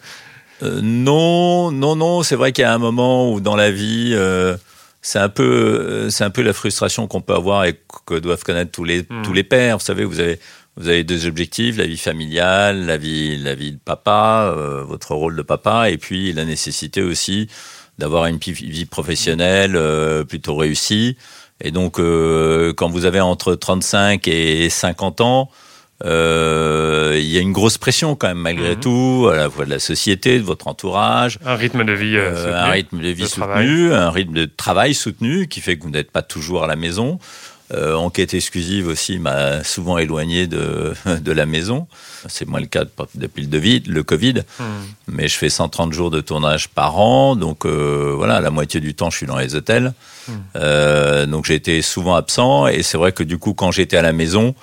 Euh, 0.63 0.79
non, 0.81 1.71
non, 1.71 1.95
non. 1.95 2.23
C'est 2.23 2.35
vrai 2.35 2.51
qu'il 2.51 2.63
y 2.63 2.65
a 2.65 2.73
un 2.73 2.77
moment 2.79 3.31
où 3.31 3.39
dans 3.39 3.55
la 3.55 3.69
vie, 3.71 4.11
euh, 4.13 4.57
c'est 5.01 5.19
un 5.19 5.29
peu, 5.29 6.09
c'est 6.09 6.23
un 6.23 6.29
peu 6.31 6.41
la 6.41 6.53
frustration 6.53 7.07
qu'on 7.07 7.21
peut 7.21 7.35
avoir 7.35 7.65
et 7.65 7.79
que 8.05 8.15
doivent 8.15 8.43
connaître 8.43 8.71
tous 8.71 8.83
les 8.83 9.05
Mhm. 9.09 9.21
tous 9.23 9.33
les 9.33 9.43
pères. 9.43 9.77
Vous 9.77 9.83
savez, 9.85 10.03
vous 10.03 10.19
avez 10.19 10.39
vous 10.77 10.87
avez 10.89 11.03
deux 11.03 11.25
objectifs 11.25 11.77
la 11.77 11.85
vie 11.87 11.97
familiale, 11.97 12.85
la 12.85 12.97
vie 12.97 13.37
la 13.37 13.55
vie 13.55 13.71
de 13.73 13.79
papa, 13.83 14.53
euh, 14.55 14.83
votre 14.83 15.13
rôle 15.15 15.35
de 15.35 15.41
papa, 15.41 15.89
et 15.89 15.97
puis 15.97 16.31
la 16.33 16.45
nécessité 16.45 17.01
aussi 17.01 17.47
d'avoir 17.97 18.27
une 18.27 18.37
vie 18.37 18.85
professionnelle 18.85 19.75
euh, 19.75 20.23
plutôt 20.23 20.55
réussie. 20.55 21.17
Et 21.63 21.71
donc, 21.71 21.99
euh, 21.99 22.71
quand 22.73 22.89
vous 22.89 23.05
avez 23.05 23.19
entre 23.19 23.55
35 23.55 24.27
et 24.27 24.69
50 24.69 25.21
ans, 25.21 25.49
euh, 26.05 27.15
il 27.19 27.25
y 27.25 27.37
a 27.37 27.41
une 27.41 27.51
grosse 27.53 27.79
pression 27.79 28.15
quand 28.15 28.27
même 28.27 28.37
malgré 28.37 28.75
Mhm. 28.75 28.79
tout, 28.81 29.29
à 29.31 29.35
la 29.35 29.49
fois 29.49 29.65
de 29.65 29.71
la 29.71 29.79
société, 29.79 30.37
de 30.37 30.43
votre 30.43 30.67
entourage, 30.67 31.39
Un 31.43 31.55
rythme 31.55 31.83
de 31.83 31.93
vie 31.93 32.15
euh, 32.17 32.29
euh, 32.29 32.35
soutenu. 32.35 32.53
un 32.53 32.69
rythme 32.69 32.99
de 33.01 33.09
vie 33.09 33.23
de 33.23 33.27
soutenu, 33.27 33.93
un 33.93 34.11
rythme 34.11 34.33
de 34.33 34.45
travail 34.45 34.93
soutenu 34.93 35.47
qui 35.47 35.59
fait 35.61 35.77
que 35.77 35.83
vous 35.83 35.89
n'êtes 35.89 36.11
pas 36.11 36.21
toujours 36.21 36.63
à 36.63 36.67
la 36.67 36.75
maison. 36.75 37.17
Euh, 37.73 37.95
enquête 37.95 38.33
exclusive 38.33 38.87
aussi 38.87 39.19
m'a 39.19 39.61
souvent 39.61 39.97
éloigné 39.97 40.47
de, 40.47 40.93
de 41.21 41.31
la 41.33 41.45
maison. 41.45 41.85
C'est 42.29 42.47
moins 42.47 42.61
le 42.61 42.65
cas 42.67 42.85
depuis 43.15 43.43
le 43.43 43.49
Covid, 43.49 43.83
le 43.87 44.03
Covid, 44.03 44.33
Hum. 44.61 44.65
mais 45.09 45.27
je 45.27 45.35
fais 45.37 45.49
130 45.49 45.91
jours 45.91 46.09
de 46.09 46.21
tournage 46.21 46.69
par 46.69 46.97
an, 46.97 47.35
donc 47.35 47.65
euh, 47.65 48.13
voilà, 48.15 48.39
la 48.39 48.51
moitié 48.51 48.79
du 48.79 48.93
temps 48.95 49.09
je 49.09 49.17
suis 49.17 49.27
dans 49.27 49.37
les 49.37 49.53
hôtels. 49.55 49.93
Hmm. 50.29 50.31
Euh, 50.55 51.25
donc 51.25 51.45
j'ai 51.45 51.55
été 51.55 51.81
souvent 51.81 52.15
absent 52.15 52.67
et 52.67 52.83
c'est 52.83 52.97
vrai 52.97 53.11
que 53.11 53.23
du 53.23 53.37
coup 53.37 53.53
quand 53.53 53.71
j'étais 53.71 53.97
à 53.97 54.01
la 54.01 54.13
maison, 54.13 54.55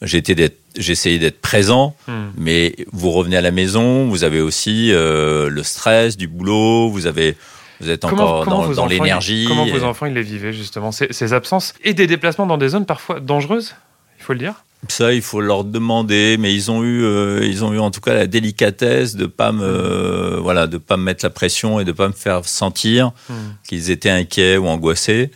j'étais 0.00 0.36
d'être- 0.36 0.58
j'essayais 0.78 1.18
d'être 1.18 1.40
présent, 1.40 1.96
Hum. 2.06 2.32
mais 2.36 2.76
vous 2.92 3.10
revenez 3.10 3.36
à 3.36 3.40
la 3.42 3.50
maison, 3.50 4.06
vous 4.08 4.22
avez 4.22 4.40
aussi 4.40 4.92
euh, 4.92 5.48
le 5.50 5.62
stress 5.64 6.16
du 6.16 6.28
boulot, 6.28 6.90
vous 6.90 7.06
avez 7.06 7.36
vous 7.82 7.90
êtes 7.90 8.04
encore 8.04 8.46
dans, 8.46 8.86
l'énergie. 8.86 9.44
Comment 9.48 9.66
vos 9.66 9.82
enfants 9.84 10.06
ils 10.06 10.14
les 10.14 10.22
vivaient 10.22 10.52
justement 10.52 10.92
ces, 10.92 11.08
ces 11.12 11.32
absences 11.32 11.74
et 11.82 11.94
des 11.94 12.06
déplacements 12.06 12.46
dans 12.46 12.58
des 12.58 12.68
zones 12.68 12.86
parfois 12.86 13.20
dangereuses, 13.20 13.74
il 14.18 14.22
faut 14.24 14.32
le 14.32 14.38
dire? 14.38 14.54
Ça, 14.88 15.12
il 15.12 15.22
faut 15.22 15.40
leur 15.40 15.62
demander, 15.62 16.36
mais 16.38 16.52
ils 16.52 16.70
ont 16.70 16.82
eu, 16.82 17.04
euh, 17.04 17.44
ils 17.46 17.64
ont 17.64 17.72
eu 17.72 17.78
en 17.78 17.92
tout 17.92 18.00
cas 18.00 18.14
la 18.14 18.26
délicatesse 18.26 19.14
de 19.14 19.26
pas 19.26 19.52
me, 19.52 20.38
voilà, 20.40 20.66
de 20.66 20.76
pas 20.78 20.96
me 20.96 21.04
mettre 21.04 21.24
la 21.24 21.30
pression 21.30 21.78
et 21.78 21.84
de 21.84 21.92
pas 21.92 22.08
me 22.08 22.12
faire 22.12 22.44
sentir 22.44 23.12
Hum. 23.30 23.36
qu'ils 23.68 23.90
étaient 23.90 24.10
inquiets 24.10 24.56
ou 24.56 24.66
angoissés. 24.66 25.30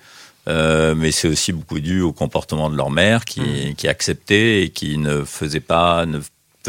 Euh, 0.48 0.94
mais 0.96 1.10
c'est 1.10 1.26
aussi 1.28 1.52
beaucoup 1.52 1.80
dû 1.80 2.00
au 2.00 2.12
comportement 2.12 2.70
de 2.70 2.76
leur 2.76 2.90
mère 2.90 3.24
qui, 3.24 3.40
Mhm. 3.40 3.74
qui 3.74 3.88
acceptait 3.88 4.62
et 4.62 4.68
qui 4.70 4.96
ne 4.98 5.24
faisait 5.24 5.58
pas, 5.60 6.06
ne 6.06 6.20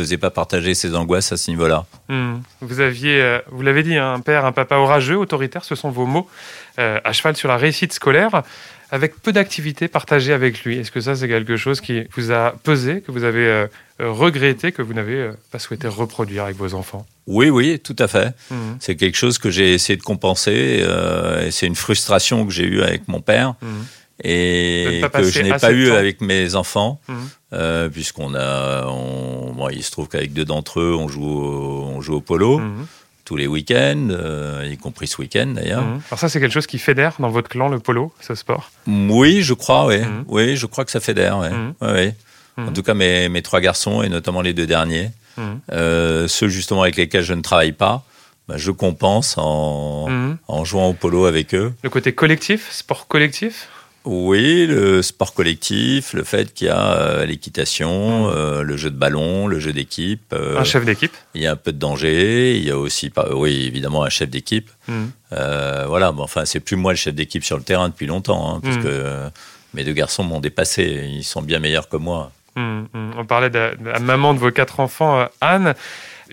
faisait 0.02 0.18
pas 0.18 0.30
partager 0.30 0.74
ses 0.74 0.96
angoisses 0.96 1.32
à 1.32 1.38
ce 1.38 1.50
niveau-là. 1.52 1.86
Hmm. 2.10 2.38
Vous 2.62 2.80
aviez, 2.80 3.22
euh, 3.22 3.40
vous 3.52 3.62
l'avez 3.62 3.84
dit, 3.84 3.96
hein, 3.96 4.14
un 4.14 4.20
père, 4.20 4.46
un 4.46 4.52
papa 4.52 4.76
orageux, 4.76 5.18
autoritaire, 5.18 5.64
ce 5.64 5.76
sont 5.76 5.90
vos 5.90 6.06
mots, 6.06 6.30
euh, 6.80 7.00
à 7.04 7.14
cheval 7.14 7.36
sur 7.36 7.50
la 7.50 7.58
réussite 7.58 7.94
scolaire, 7.94 8.44
avec 8.92 9.22
peu 9.22 9.34
d'activités 9.34 9.88
partagées 9.88 10.34
avec 10.34 10.64
lui. 10.64 10.78
Est-ce 10.78 10.92
que 10.92 11.02
ça, 11.02 11.16
c'est 11.16 11.28
quelque 11.28 11.58
chose 11.58 11.82
qui 11.82 12.04
vous 12.16 12.32
a 12.32 12.56
pesé, 12.64 13.02
que 13.02 13.12
vous 13.12 13.24
avez 13.24 13.46
euh, 13.46 13.68
regretté, 14.00 14.72
que 14.72 14.82
vous 14.82 14.94
n'avez 14.94 15.32
pas 15.52 15.60
souhaité 15.60 15.88
reproduire 15.88 16.44
avec 16.44 16.56
vos 16.56 16.74
enfants? 16.74 17.06
Oui, 17.26 17.50
oui, 17.50 17.80
tout 17.80 17.96
à 18.00 18.08
fait. 18.08 18.34
Hmm. 18.50 18.78
C'est 18.80 18.96
quelque 18.96 19.18
chose 19.18 19.38
que 19.38 19.50
j'ai 19.50 19.74
essayé 19.74 19.98
de 19.98 20.04
compenser, 20.04 20.86
et 21.46 21.52
c'est 21.52 21.68
une 21.68 21.76
frustration 21.76 22.46
que 22.46 22.54
j'ai 22.54 22.66
eue 22.66 22.82
avec 22.82 23.08
mon 23.08 23.20
père. 23.20 23.56
Hmm. 23.62 23.84
Et 24.24 25.02
que 25.14 25.30
je 25.30 25.42
n'ai 25.42 25.54
pas 25.54 25.72
eu 25.72 25.90
temps. 25.90 25.96
avec 25.96 26.22
mes 26.22 26.56
enfants. 26.56 27.00
Euh, 27.54 27.90
puisqu'on 27.90 28.36
a, 28.36 28.86
on, 28.88 29.54
bon, 29.54 29.70
il 29.70 29.84
se 29.84 29.92
trouve 29.92 30.08
qu'avec 30.08 30.34
deux 30.34 30.46
d'entre 30.46 30.80
eux, 30.82 30.96
on 30.98 31.08
joue, 31.08 31.24
au, 31.26 31.84
on 31.96 32.02
joue 32.02 32.16
au 32.16 32.22
polo 32.22 32.60
Mhm. 32.60 32.86
tous 33.26 33.36
les 33.36 33.48
week-ends, 33.48 34.08
euh, 34.12 34.68
y 34.72 34.78
compris 34.78 35.08
ce 35.08 35.22
week-end 35.22 35.48
d'ailleurs. 35.56 35.84
Mhm. 35.84 36.02
Alors 36.12 36.20
ça, 36.20 36.30
c'est 36.30 36.40
quelque 36.40 36.54
chose 36.54 36.68
qui 36.68 36.80
fédère 36.80 37.16
dans 37.20 37.30
votre 37.30 37.50
clan, 37.50 37.68
le 37.70 37.80
polo, 37.80 38.12
ce 38.22 38.36
sport? 38.36 38.72
Oui, 38.88 39.42
je 39.44 39.54
crois, 39.54 39.86
oui. 39.86 40.00
Mhm. 40.00 40.24
Oui, 40.28 40.56
je 40.58 40.66
crois 40.66 40.86
que 40.86 40.92
ça 40.92 41.00
fédère. 41.00 41.38
Mhm. 41.38 41.74
En 42.60 42.72
tout 42.74 42.82
cas, 42.84 42.94
mes, 42.96 43.30
mes 43.30 43.42
trois 43.44 43.62
garçons, 43.62 44.02
et 44.02 44.10
notamment 44.10 44.42
les 44.42 44.54
deux 44.54 44.66
derniers, 44.66 45.12
euh, 45.72 46.28
ceux 46.28 46.48
justement 46.48 46.82
avec 46.82 46.96
lesquels 46.96 47.24
je 47.24 47.34
ne 47.36 47.42
travaille 47.42 47.72
pas, 47.74 48.04
bah, 48.48 48.56
je 48.58 48.72
compense 48.72 49.36
en, 49.38 50.08
en 50.48 50.66
jouant 50.66 50.88
au 50.88 50.94
polo 50.94 51.26
avec 51.26 51.54
eux. 51.54 51.74
Le 51.84 51.90
côté 51.92 52.14
collectif, 52.14 52.72
sport 52.72 53.08
collectif? 53.08 53.68
Oui, 54.10 54.66
le 54.68 55.02
sport 55.02 55.34
collectif, 55.34 56.14
le 56.14 56.24
fait 56.24 56.54
qu'il 56.54 56.68
y 56.68 56.70
a 56.70 56.94
euh, 56.94 57.26
l'équitation, 57.26 58.28
Mhm. 58.30 58.34
euh, 58.36 58.62
le 58.64 58.78
jeu 58.78 58.90
de 58.90 58.96
ballon, 58.96 59.48
le 59.48 59.60
jeu 59.60 59.74
d'équipe. 59.74 60.32
euh, 60.32 60.58
Un 60.58 60.64
chef 60.64 60.86
d'équipe 60.86 61.12
il 61.36 61.42
y 61.42 61.48
a 61.48 61.52
un 61.52 61.56
peu 61.58 61.74
de 61.74 61.78
danger. 61.78 62.56
Il 62.56 62.64
y 62.64 62.72
a 62.72 62.78
aussi, 62.78 63.12
oui, 63.32 63.66
évidemment, 63.68 64.04
un 64.04 64.10
chef 64.10 64.30
d'équipe. 64.30 64.70
Euh, 65.34 65.86
voilà, 65.88 66.14
mais 66.14 66.22
enfin, 66.22 66.46
c'est 66.46 66.62
plus 66.62 66.78
moi 66.78 66.94
le 66.94 66.98
chef 66.98 67.14
d'équipe 67.16 67.44
sur 67.44 67.58
le 67.58 67.64
terrain 67.64 67.90
depuis 67.90 68.06
longtemps, 68.06 68.56
hein, 68.56 68.60
parce 68.64 68.78
Mhm. 68.78 68.84
que 68.84 68.88
euh, 68.90 69.30
mes 69.74 69.84
deux 69.84 69.92
garçons 69.94 70.24
m'ont 70.24 70.40
dépassé. 70.40 70.84
Ils 71.12 71.26
sont 71.26 71.42
bien 71.42 71.60
meilleurs 71.60 71.90
que 71.90 71.98
moi. 71.98 72.32
On 72.56 73.26
parlait 73.28 73.50
de, 73.52 73.76
de 73.80 73.90
la 73.90 74.00
maman 74.00 74.34
de 74.34 74.40
vos 74.40 74.52
quatre 74.52 74.80
enfants, 74.80 75.28
Anne, 75.42 75.76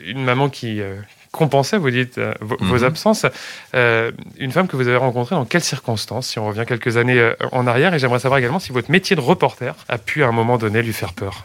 une 0.02 0.22
maman 0.24 0.48
qui 0.48 0.80
euh, 0.80 0.94
compensait, 1.34 1.76
vous 1.78 1.90
dites, 1.90 2.16
euh, 2.18 2.32
vos, 2.40 2.56
vos 2.60 2.78
Mhm. 2.78 2.84
absences. 2.84 3.26
Euh, 3.74 4.10
une 4.38 4.52
femme 4.52 4.68
que 4.68 4.76
vous 4.76 4.88
avez 4.88 4.96
rencontrée 4.96 5.34
dans 5.34 5.44
quelles 5.44 5.64
circonstances, 5.64 6.28
si 6.28 6.38
on 6.38 6.46
revient 6.46 6.64
quelques 6.66 6.96
années 6.96 7.18
euh, 7.18 7.34
en 7.52 7.66
arrière? 7.66 7.92
Et 7.94 7.98
j'aimerais 7.98 8.20
savoir 8.20 8.38
également 8.38 8.58
si 8.60 8.72
votre 8.72 8.90
métier 8.90 9.14
de 9.16 9.20
reporter 9.20 9.74
a 9.88 9.98
pu 9.98 10.22
à 10.24 10.28
un 10.28 10.32
moment 10.32 10.56
donné 10.58 10.82
lui 10.82 10.92
faire 10.92 11.12
peur. 11.12 11.44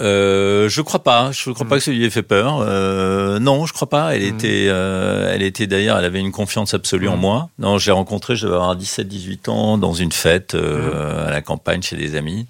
Euh, 0.00 0.68
je 0.68 0.80
crois 0.80 1.02
pas. 1.02 1.32
Je 1.32 1.50
crois 1.50 1.66
pas 1.66 1.76
que 1.78 1.82
ça 1.82 1.90
lui 1.90 2.04
ait 2.04 2.10
fait 2.10 2.22
peur. 2.22 2.60
Euh, 2.60 3.40
non, 3.40 3.66
je 3.66 3.72
crois 3.72 3.88
pas. 3.88 4.14
Elle 4.14 4.22
Mhm. 4.22 4.28
était, 4.34 4.66
euh, 4.68 5.32
elle 5.34 5.42
était 5.42 5.66
d'ailleurs, 5.66 5.98
elle 5.98 6.04
avait 6.04 6.20
une 6.20 6.30
confiance 6.30 6.72
absolue 6.74 7.08
en 7.08 7.14
Mhm. 7.16 7.20
moi. 7.20 7.48
Non, 7.58 7.78
j'ai 7.78 7.90
rencontré, 7.90 8.36
je 8.36 8.44
devais 8.46 8.54
avoir 8.56 8.76
17-18 8.76 9.48
ans 9.48 9.76
dans 9.76 9.94
une 9.94 10.12
fête 10.12 10.54
euh, 10.54 11.26
à 11.26 11.30
la 11.32 11.42
campagne 11.42 11.82
chez 11.82 11.96
des 11.96 12.14
amis. 12.16 12.46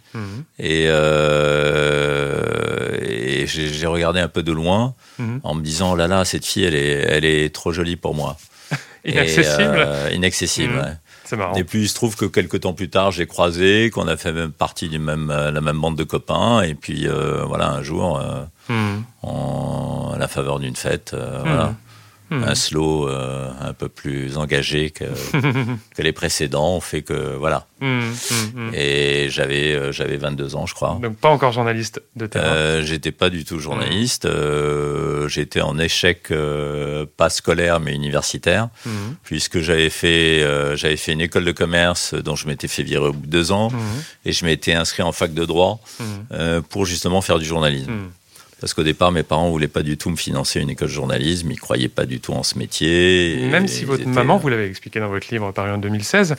Et, 0.58 0.86
euh, 0.88 2.96
et 3.00 3.46
j'ai 3.46 3.68
j'ai 3.72 3.86
regardé 3.86 4.20
un 4.20 4.28
peu 4.28 4.42
de 4.42 4.52
loin 4.52 4.94
en 5.42 5.54
me 5.54 5.62
disant, 5.62 5.92
oh 5.92 5.96
là 5.96 6.06
là, 6.06 6.24
cette 6.24 6.44
fille, 6.44 6.64
elle 6.64 6.74
est, 6.74 7.06
elle 7.08 7.24
est 7.24 7.54
trop 7.54 7.72
jolie 7.72 7.96
pour 7.96 8.14
moi. 8.14 8.36
Inaccessible 9.04 9.74
euh, 9.76 10.10
inaccessible. 10.12 10.74
Ouais. 10.74 10.92
C'est 11.28 11.36
marrant. 11.36 11.56
Et 11.56 11.64
puis 11.64 11.82
il 11.82 11.88
se 11.90 11.94
trouve 11.94 12.16
que 12.16 12.24
quelques 12.24 12.60
temps 12.60 12.72
plus 12.72 12.88
tard, 12.88 13.10
j'ai 13.10 13.26
croisé, 13.26 13.90
qu'on 13.90 14.08
a 14.08 14.16
fait 14.16 14.32
même 14.32 14.50
partie 14.50 14.88
du 14.88 14.98
même, 14.98 15.30
euh, 15.30 15.50
la 15.50 15.60
même 15.60 15.78
bande 15.78 15.94
de 15.94 16.02
copains. 16.02 16.62
Et 16.62 16.72
puis 16.74 17.06
euh, 17.06 17.44
voilà, 17.44 17.70
un 17.70 17.82
jour, 17.82 18.18
euh, 18.18 18.96
en, 19.22 20.12
à 20.14 20.16
la 20.16 20.26
faveur 20.26 20.58
d'une 20.58 20.74
fête, 20.74 21.14
voilà, 21.14 21.74
Mhm. 22.30 22.44
un 22.44 22.54
slow 22.54 23.08
euh, 23.08 23.50
un 23.60 23.72
peu 23.72 23.88
plus 23.88 24.36
engagé 24.36 24.90
que, 24.90 25.04
que 25.96 26.02
les 26.02 26.12
précédents, 26.12 26.76
ont 26.76 26.80
fait 26.80 27.02
que 27.02 27.36
voilà. 27.36 27.66
Mhm. 27.80 28.12
Mhm. 28.54 28.70
Et 28.74 29.28
j'avais 29.30 29.72
euh, 29.72 29.92
j'avais 29.92 30.16
22 30.16 30.54
ans, 30.56 30.66
je 30.66 30.74
crois. 30.74 30.98
Donc 31.00 31.16
pas 31.16 31.30
encore 31.30 31.52
journaliste 31.52 32.02
de 32.16 32.26
terrain. 32.26 32.44
Euh, 32.44 32.82
j'étais 32.82 33.12
pas 33.12 33.30
du 33.30 33.44
tout 33.44 33.58
journaliste. 33.58 34.28
j'étais 35.28 35.60
en 35.60 35.78
échec 35.78 36.32
pas 37.16 37.30
scolaire 37.30 37.80
mais 37.80 37.94
universitaire 37.94 38.68
puisque 39.22 39.60
j'avais 39.60 39.90
fait 39.90 40.44
j'avais 40.76 40.96
fait 40.96 41.12
une 41.12 41.20
école 41.20 41.44
de 41.44 41.52
commerce 41.52 42.14
dont 42.14 42.36
je 42.36 42.46
m'étais 42.46 42.68
fait 42.68 42.82
virer 42.82 43.06
au 43.06 43.12
bout 43.12 43.26
de 43.26 43.30
deux 43.30 43.52
ans 43.52 43.70
et 44.24 44.32
je 44.32 44.44
m'étais 44.44 44.74
inscrit 44.74 45.02
en 45.02 45.12
fac 45.12 45.32
de 45.32 45.44
droit 45.44 45.80
pour 46.68 46.84
justement 46.84 47.20
faire 47.20 47.38
du 47.38 47.44
journalisme. 47.44 47.92
Parce 48.60 48.74
qu'au 48.74 48.82
départ, 48.82 49.12
mes 49.12 49.22
parents 49.22 49.48
voulaient 49.50 49.68
pas 49.68 49.82
du 49.82 49.96
tout 49.96 50.10
me 50.10 50.16
financer 50.16 50.60
une 50.60 50.70
école 50.70 50.88
de 50.88 50.92
journalisme, 50.92 51.50
ils 51.50 51.60
croyaient 51.60 51.88
pas 51.88 52.06
du 52.06 52.20
tout 52.20 52.32
en 52.32 52.42
ce 52.42 52.58
métier. 52.58 53.46
Même 53.50 53.68
si 53.68 53.84
votre 53.84 54.02
étaient- 54.02 54.10
maman, 54.10 54.36
vous 54.38 54.48
l'avez 54.48 54.66
expliqué 54.66 54.98
dans 54.98 55.08
votre 55.08 55.28
livre 55.30 55.52
paru 55.52 55.70
en 55.70 55.78
2016, 55.78 56.34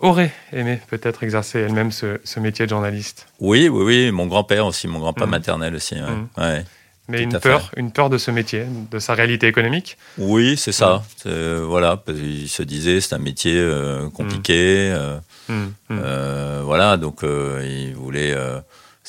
aurait 0.00 0.32
aimé 0.52 0.80
peut-être 0.88 1.22
exercer 1.22 1.60
elle-même 1.60 1.92
ce, 1.92 2.20
ce 2.24 2.40
métier 2.40 2.64
de 2.66 2.70
journaliste. 2.70 3.26
Oui, 3.40 3.68
oui, 3.68 3.84
oui, 3.84 4.10
mon 4.10 4.26
grand-père 4.26 4.66
aussi, 4.66 4.88
mon 4.88 4.98
grand-père 4.98 5.26
Mhm. 5.26 5.30
maternel 5.30 5.74
aussi. 5.74 5.94
ouais. 5.94 6.42
Ouais. 6.44 6.64
Mais 7.10 7.22
une 7.22 7.30
fait. 7.32 7.40
peur, 7.40 7.70
une 7.78 7.90
peur 7.90 8.10
de 8.10 8.18
ce 8.18 8.30
métier, 8.30 8.64
de 8.90 8.98
sa 8.98 9.14
réalité 9.14 9.46
économique. 9.46 9.96
Oui, 10.18 10.58
c'est 10.58 10.72
ça. 10.72 11.02
C'est- 11.16 11.54
voilà, 11.56 11.96
parce 11.96 12.18
qu'il 12.18 12.48
se 12.50 12.62
disait 12.62 13.00
c'est 13.00 13.14
un 13.14 13.18
métier 13.18 13.54
euh, 13.56 14.10
compliqué. 14.10 14.90
euh. 14.92 15.18
Mhm. 15.48 15.72
Euh, 15.92 16.60
voilà, 16.64 16.98
donc 16.98 17.24
euh, 17.24 17.64
il 17.66 17.94
voulait. 17.94 18.34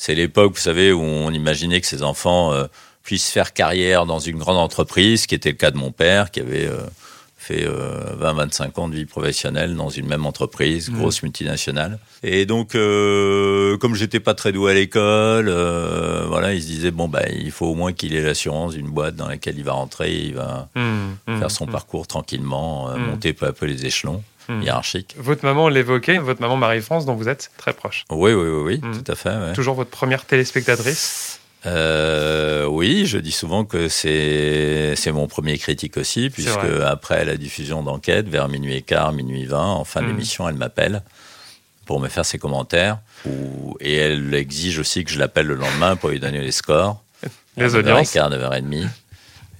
Euh, 0.00 0.02
c'est 0.02 0.14
l'époque, 0.14 0.54
vous 0.54 0.60
savez, 0.60 0.92
où 0.92 1.00
on 1.02 1.30
imaginait 1.30 1.80
que 1.80 1.86
ses 1.86 2.02
enfants 2.02 2.52
euh, 2.52 2.64
puissent 3.02 3.30
faire 3.30 3.52
carrière 3.52 4.06
dans 4.06 4.18
une 4.18 4.38
grande 4.38 4.56
entreprise, 4.58 5.22
ce 5.22 5.26
qui 5.28 5.34
était 5.34 5.50
le 5.50 5.56
cas 5.56 5.70
de 5.70 5.76
mon 5.78 5.90
père, 5.92 6.30
qui 6.30 6.40
avait 6.40 6.66
euh, 6.66 6.78
fait 7.36 7.66
20-25 8.20 8.78
ans 8.80 8.88
de 8.88 8.94
vie 8.94 9.06
professionnelle 9.06 9.74
dans 9.74 9.88
une 9.88 10.06
même 10.06 10.26
entreprise, 10.26 10.90
Mhm. 10.90 10.98
grosse 10.98 11.22
multinationale. 11.22 11.98
Et 12.22 12.44
donc, 12.44 12.74
euh, 12.74 13.78
comme 13.78 13.94
j'étais 13.94 14.20
pas 14.20 14.34
très 14.34 14.52
doué 14.52 14.72
à 14.72 14.74
l'école, 14.74 15.48
euh, 15.48 16.24
voilà, 16.28 16.52
il 16.52 16.60
se 16.62 16.66
disait 16.66 16.90
bon 16.90 17.08
bah 17.08 17.22
il 17.32 17.50
faut 17.50 17.66
au 17.66 17.74
moins 17.74 17.92
qu'il 17.94 18.14
ait 18.14 18.20
l'assurance 18.22 18.74
d'une 18.74 18.88
boîte 18.90 19.16
dans 19.16 19.26
laquelle 19.28 19.56
il 19.56 19.64
va 19.64 19.72
rentrer, 19.72 20.12
il 20.14 20.34
va 20.34 20.68
Mhm. 20.76 21.16
Mhm. 21.26 21.38
faire 21.38 21.50
son 21.50 21.66
parcours 21.66 22.06
tranquillement, 22.06 22.90
euh, 22.90 22.98
monter 22.98 23.32
peu 23.32 23.46
à 23.46 23.52
peu 23.52 23.64
les 23.66 23.86
échelons 23.86 24.22
Mhm. 24.48 24.62
hiérarchiques. 24.62 25.14
Votre 25.18 25.44
maman 25.44 25.68
l'évoquait, 25.68 26.18
votre 26.18 26.40
maman 26.40 26.56
Marie-France, 26.56 27.06
dont 27.06 27.14
vous 27.14 27.28
êtes 27.28 27.50
très 27.56 27.72
proche. 27.72 28.04
Oui, 28.10 28.32
oui, 28.32 28.48
oui, 28.48 28.62
oui, 28.62 28.80
Mhm. 28.82 29.02
tout 29.02 29.12
à 29.12 29.14
fait. 29.14 29.28
ouais. 29.36 29.52
Toujours 29.52 29.74
votre 29.74 29.90
première 29.90 30.24
téléspectatrice. 30.24 31.40
Euh, 31.66 32.64
oui, 32.64 33.04
je 33.06 33.18
dis 33.18 33.32
souvent 33.32 33.64
que 33.64 33.88
c'est 33.88 34.94
c'est 34.96 35.12
mon 35.12 35.26
premier 35.26 35.58
critique 35.58 35.96
aussi, 35.98 36.30
puisque 36.30 36.64
après 36.86 37.24
la 37.26 37.36
diffusion 37.36 37.82
d'enquête, 37.82 38.28
vers 38.28 38.48
minuit 38.48 38.76
et 38.76 38.82
quart, 38.82 39.12
minuit 39.12 39.44
20, 39.44 39.62
en 39.66 39.84
fin 39.84 40.00
Mhm. 40.00 40.06
d'émission, 40.08 40.48
elle 40.48 40.54
m'appelle 40.56 41.02
pour 41.84 42.00
me 42.00 42.08
faire 42.08 42.24
ses 42.24 42.38
commentaires. 42.38 42.98
Ou- 43.26 43.76
et 43.80 43.94
elle 43.96 44.32
exige 44.34 44.78
aussi 44.78 45.04
que 45.04 45.10
je 45.10 45.18
l'appelle 45.18 45.46
le 45.46 45.54
lendemain 45.56 45.96
pour 45.96 46.08
lui 46.10 46.18
donner 46.20 46.40
les 46.40 46.52
scores. 46.52 47.02
Les 47.58 47.74
audiences. 47.74 48.14
9h15, 48.14 48.30
9h30. 48.30 48.88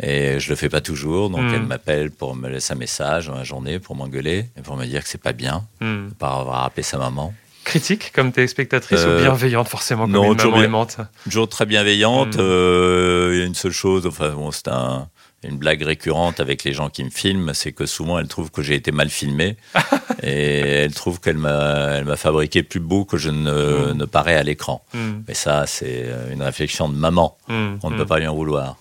Et 0.02 0.40
je 0.40 0.48
le 0.48 0.56
fais 0.56 0.68
pas 0.70 0.80
toujours, 0.80 1.28
donc 1.30 1.42
Mhm. 1.42 1.54
elle 1.54 1.62
m'appelle 1.66 2.10
pour 2.10 2.34
me 2.34 2.48
laisser 2.48 2.72
un 2.72 2.76
message 2.76 3.26
dans 3.26 3.34
la 3.34 3.44
journée, 3.44 3.78
pour 3.78 3.96
m'engueuler, 3.96 4.46
et 4.56 4.62
pour 4.62 4.76
me 4.76 4.86
dire 4.86 5.02
que 5.02 5.08
c'est 5.08 5.20
pas 5.22 5.32
bien, 5.34 5.64
Mhm. 5.80 6.08
de 6.10 6.14
pas 6.14 6.30
avoir 6.40 6.64
appelé 6.64 6.82
sa 6.82 6.96
maman. 6.98 7.34
Critique 7.64 8.10
comme 8.14 8.32
téléspectatrice 8.32 9.00
Euh, 9.04 9.18
ou 9.18 9.22
bienveillante 9.22 9.68
forcément 9.68 10.04
comme 10.04 10.12
non, 10.12 10.32
une 10.32 10.36
toujours 10.38 10.52
maman 10.52 10.64
aimante 10.64 10.96
toujours 11.24 11.48
très 11.48 11.66
bienveillante. 11.66 12.36
Mm. 12.36 12.40
Euh, 12.40 13.30
Il 13.34 13.38
y 13.40 13.42
a 13.42 13.46
une 13.46 13.54
seule 13.54 13.72
chose, 13.72 14.06
enfin 14.06 14.30
bon, 14.30 14.50
c'est 14.50 14.68
un- 14.68 15.08
une 15.42 15.56
blague 15.56 15.82
récurrente 15.82 16.38
avec 16.40 16.64
les 16.64 16.72
gens 16.72 16.90
qui 16.90 17.02
me 17.02 17.10
filment, 17.10 17.54
c'est 17.54 17.72
que 17.72 17.86
souvent 17.86 18.18
elle 18.18 18.28
trouve 18.28 18.50
que 18.50 18.60
j'ai 18.62 18.74
été 18.74 18.92
mal 18.92 19.08
filmé 19.08 19.56
et 20.22 20.58
elle 20.84 20.92
trouve 20.94 21.20
qu'elle 21.20 21.38
m'a, 21.38 22.02
fabriqué 22.16 22.62
plus 22.62 22.80
beau 22.80 23.04
que 23.04 23.16
je 23.16 23.30
ne, 23.30 23.92
Mm. 23.92 23.96
ne 23.96 24.04
parais 24.04 24.34
à 24.36 24.42
l'écran. 24.42 24.84
Mais 25.26 25.34
ça, 25.34 25.64
c'est 25.66 26.04
euh, 26.06 26.32
une 26.32 26.42
réflexion 26.42 26.88
de 26.88 26.94
maman. 26.96 27.36
Mhm. 27.48 27.78
On 27.82 27.88
ne 27.90 27.94
Mhm. 27.94 28.00
peut 28.00 28.06
pas 28.06 28.18
lui 28.18 28.26
en 28.26 28.34
vouloir. 28.34 28.76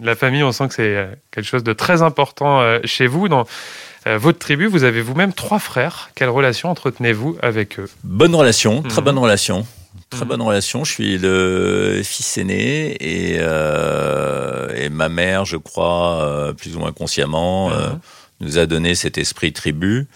La 0.00 0.14
famille, 0.14 0.42
on 0.44 0.52
sent 0.52 0.68
que 0.68 0.74
c'est 0.74 0.96
euh, 0.96 1.06
quelque 1.30 1.46
chose 1.46 1.64
de 1.64 1.72
très 1.72 2.02
important 2.02 2.60
euh, 2.60 2.78
chez 2.84 3.06
vous. 3.06 3.28
Dans 3.28 3.44
votre 4.06 4.38
tribu, 4.38 4.66
vous 4.66 4.82
avez 4.82 5.00
vous-même 5.00 5.32
trois 5.32 5.60
frères. 5.60 6.10
Quelle 6.16 6.28
relation 6.28 6.70
entretenez-vous 6.70 7.36
avec 7.40 7.78
eux? 7.78 7.88
Bonne 8.02 8.34
relation, 8.34 8.82
très 8.82 9.00
bonne 9.00 9.18
relation. 9.18 9.64
Très 10.10 10.24
bonne 10.24 10.42
relation. 10.42 10.84
Je 10.84 10.92
suis 10.92 11.18
le 11.18 12.00
fils 12.04 12.38
aîné 12.38 12.96
et, 13.00 13.36
euh, 13.40 14.74
et 14.74 14.88
ma 14.88 15.08
mère, 15.08 15.44
je 15.44 15.56
crois, 15.56 16.22
euh, 16.22 16.52
plus 16.52 16.76
ou 16.76 16.80
moins 16.80 16.92
consciemment, 16.92 17.70
euh, 17.72 17.90
Mhm. 17.90 17.98
nous 18.40 18.58
a 18.58 18.66
donné 18.66 18.94
cet 18.94 19.18
esprit 19.18 19.52
tribu. 19.52 20.06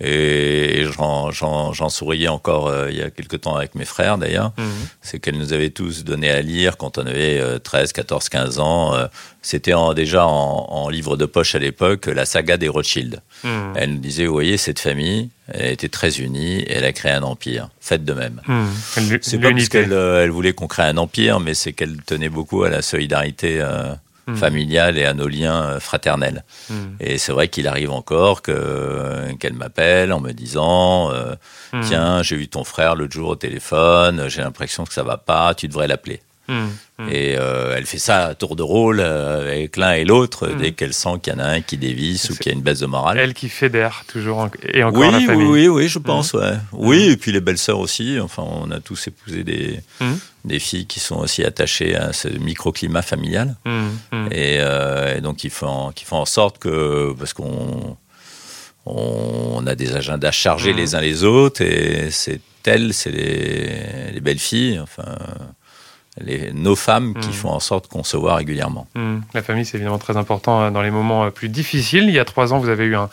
Et 0.00 0.84
j'en 0.92 1.88
souriais 1.88 2.26
encore 2.26 2.66
euh, 2.66 2.90
il 2.90 2.98
y 2.98 3.02
a 3.02 3.10
quelque 3.10 3.36
temps 3.36 3.54
avec 3.54 3.76
mes 3.76 3.84
frères 3.84 4.18
d'ailleurs. 4.18 4.52
Mhm. 4.58 4.66
C'est 5.02 5.20
qu'elle 5.20 5.38
nous 5.38 5.52
avait 5.52 5.70
tous 5.70 6.02
donné 6.02 6.30
à 6.30 6.42
lire 6.42 6.76
quand 6.76 6.98
on 6.98 7.06
avait 7.06 7.40
13, 7.60 7.92
14, 7.92 8.28
15 8.28 8.58
ans. 8.58 8.94
Euh, 8.94 9.06
c'était 9.40 9.74
déjà 9.94 10.26
en, 10.26 10.88
livre 10.88 11.16
de 11.16 11.26
poche 11.26 11.54
à 11.54 11.58
l'époque, 11.58 12.06
la 12.06 12.24
saga 12.24 12.56
des 12.56 12.68
Rothschild. 12.68 13.20
Mhm. 13.44 13.72
Elle 13.76 13.90
nous 13.94 14.00
disait, 14.00 14.26
vous 14.26 14.32
voyez, 14.32 14.56
cette 14.56 14.80
famille, 14.80 15.30
elle 15.48 15.72
était 15.72 15.88
très 15.88 16.18
unie 16.18 16.60
et 16.60 16.72
elle 16.72 16.84
a 16.84 16.92
créé 16.92 17.12
un 17.12 17.22
empire. 17.22 17.68
Faites 17.80 18.04
de 18.04 18.14
même. 18.14 18.40
Mhm. 18.48 19.18
C'est 19.22 19.38
pas 19.38 19.52
parce 19.52 19.68
qu'elle 19.68 19.92
elle 19.92 20.30
voulait 20.30 20.54
qu'on 20.54 20.66
crée 20.66 20.82
un 20.82 20.96
empire, 20.96 21.38
mais 21.38 21.54
c'est 21.54 21.72
qu'elle 21.72 22.02
tenait 22.02 22.28
beaucoup 22.28 22.64
à 22.64 22.68
la 22.68 22.82
solidarité 22.82 23.64
Hmm. 24.26 24.36
familiale 24.36 24.96
et 24.96 25.04
à 25.04 25.12
nos 25.12 25.28
liens 25.28 25.62
euh, 25.64 25.80
fraternels. 25.80 26.44
Hmm. 26.70 26.94
Et 26.98 27.18
c'est 27.18 27.32
vrai 27.32 27.48
qu'il 27.48 27.68
arrive 27.68 27.90
encore 27.90 28.40
que 28.40 29.30
qu'elle 29.38 29.52
m'appelle 29.52 30.14
en 30.14 30.20
me 30.20 30.32
disant 30.32 31.12
euh, 31.12 31.34
hmm. 31.74 31.80
tiens 31.82 32.22
j'ai 32.22 32.36
vu 32.36 32.48
ton 32.48 32.64
frère 32.64 32.94
l'autre 32.96 33.12
jour 33.12 33.28
au 33.28 33.36
téléphone, 33.36 34.28
j'ai 34.28 34.40
l'impression 34.40 34.84
que 34.84 34.94
ça 34.94 35.02
va 35.02 35.18
pas, 35.18 35.54
tu 35.54 35.68
devrais 35.68 35.88
l'appeler. 35.88 36.22
Et 36.48 37.36
euh, 37.36 37.74
elle 37.76 37.86
fait 37.86 37.98
ça 37.98 38.26
à 38.26 38.34
tour 38.34 38.54
de 38.56 38.62
rôle 38.62 39.00
avec 39.00 39.76
l'un 39.76 39.92
et 39.92 40.04
l'autre 40.04 40.48
dès 40.48 40.72
qu'elle 40.72 40.94
sent 40.94 41.18
qu'il 41.22 41.32
y 41.32 41.36
en 41.36 41.40
a 41.40 41.46
un 41.46 41.60
qui 41.60 41.76
dévisse 41.76 42.30
ou 42.30 42.36
qu'il 42.36 42.46
y 42.46 42.50
a 42.50 42.52
une 42.52 42.62
baisse 42.62 42.80
de 42.80 42.86
morale. 42.86 43.18
Elle 43.18 43.34
qui 43.34 43.48
fédère 43.48 44.04
toujours 44.06 44.48
et 44.72 44.82
encore 44.84 45.00
oui, 45.00 45.10
la 45.10 45.20
famille. 45.20 45.46
Oui, 45.46 45.68
oui, 45.68 45.88
je 45.88 45.98
pense. 45.98 46.32
Ouais. 46.34 46.54
Oui, 46.72 47.10
et 47.10 47.16
puis 47.16 47.32
les 47.32 47.40
belles 47.40 47.58
sœurs 47.58 47.80
aussi. 47.80 48.20
Enfin, 48.20 48.44
on 48.46 48.70
a 48.70 48.80
tous 48.80 49.08
épousé 49.08 49.42
des 49.42 49.80
des 50.44 50.58
filles 50.58 50.86
qui 50.86 51.00
sont 51.00 51.16
aussi 51.16 51.42
attachées 51.42 51.96
à 51.96 52.12
ce 52.12 52.28
microclimat 52.28 53.02
familial. 53.02 53.56
Euh, 54.12 55.16
et, 55.16 55.20
donc, 55.20 55.44
ils 55.44 55.50
font, 55.50 55.92
qui 55.94 56.04
font 56.04 56.18
en 56.18 56.26
sorte 56.26 56.58
que, 56.58 57.14
parce 57.18 57.32
qu'on 57.32 57.96
on 58.86 59.66
a 59.66 59.74
des 59.74 59.96
agendas 59.96 60.32
chargés 60.32 60.74
les 60.74 60.94
uns 60.94 61.00
les 61.00 61.24
autres, 61.24 61.62
et 61.62 62.10
c'est 62.10 62.40
elles, 62.66 62.94
c'est 62.94 63.10
les, 63.10 64.12
les, 64.12 64.20
belles 64.20 64.38
filles, 64.38 64.80
enfin, 64.80 65.04
les, 66.20 66.52
nos 66.52 66.76
femmes 66.76 67.14
qui 67.14 67.32
font 67.32 67.50
en 67.50 67.60
sorte 67.60 67.88
qu'on 67.88 68.04
se 68.04 68.16
voit 68.16 68.36
régulièrement. 68.36 68.86
La 69.34 69.42
famille, 69.42 69.64
c'est 69.64 69.76
évidemment 69.76 69.98
très 69.98 70.16
important 70.16 70.60
hein, 70.60 70.70
dans 70.70 70.82
les 70.82 70.90
moments 70.90 71.24
euh, 71.24 71.30
plus 71.30 71.48
difficiles. 71.48 72.04
Il 72.04 72.14
y 72.14 72.18
a 72.18 72.24
trois 72.24 72.52
ans, 72.52 72.58
vous 72.58 72.68
avez 72.68 72.84
eu 72.84 72.96
un, 72.96 73.10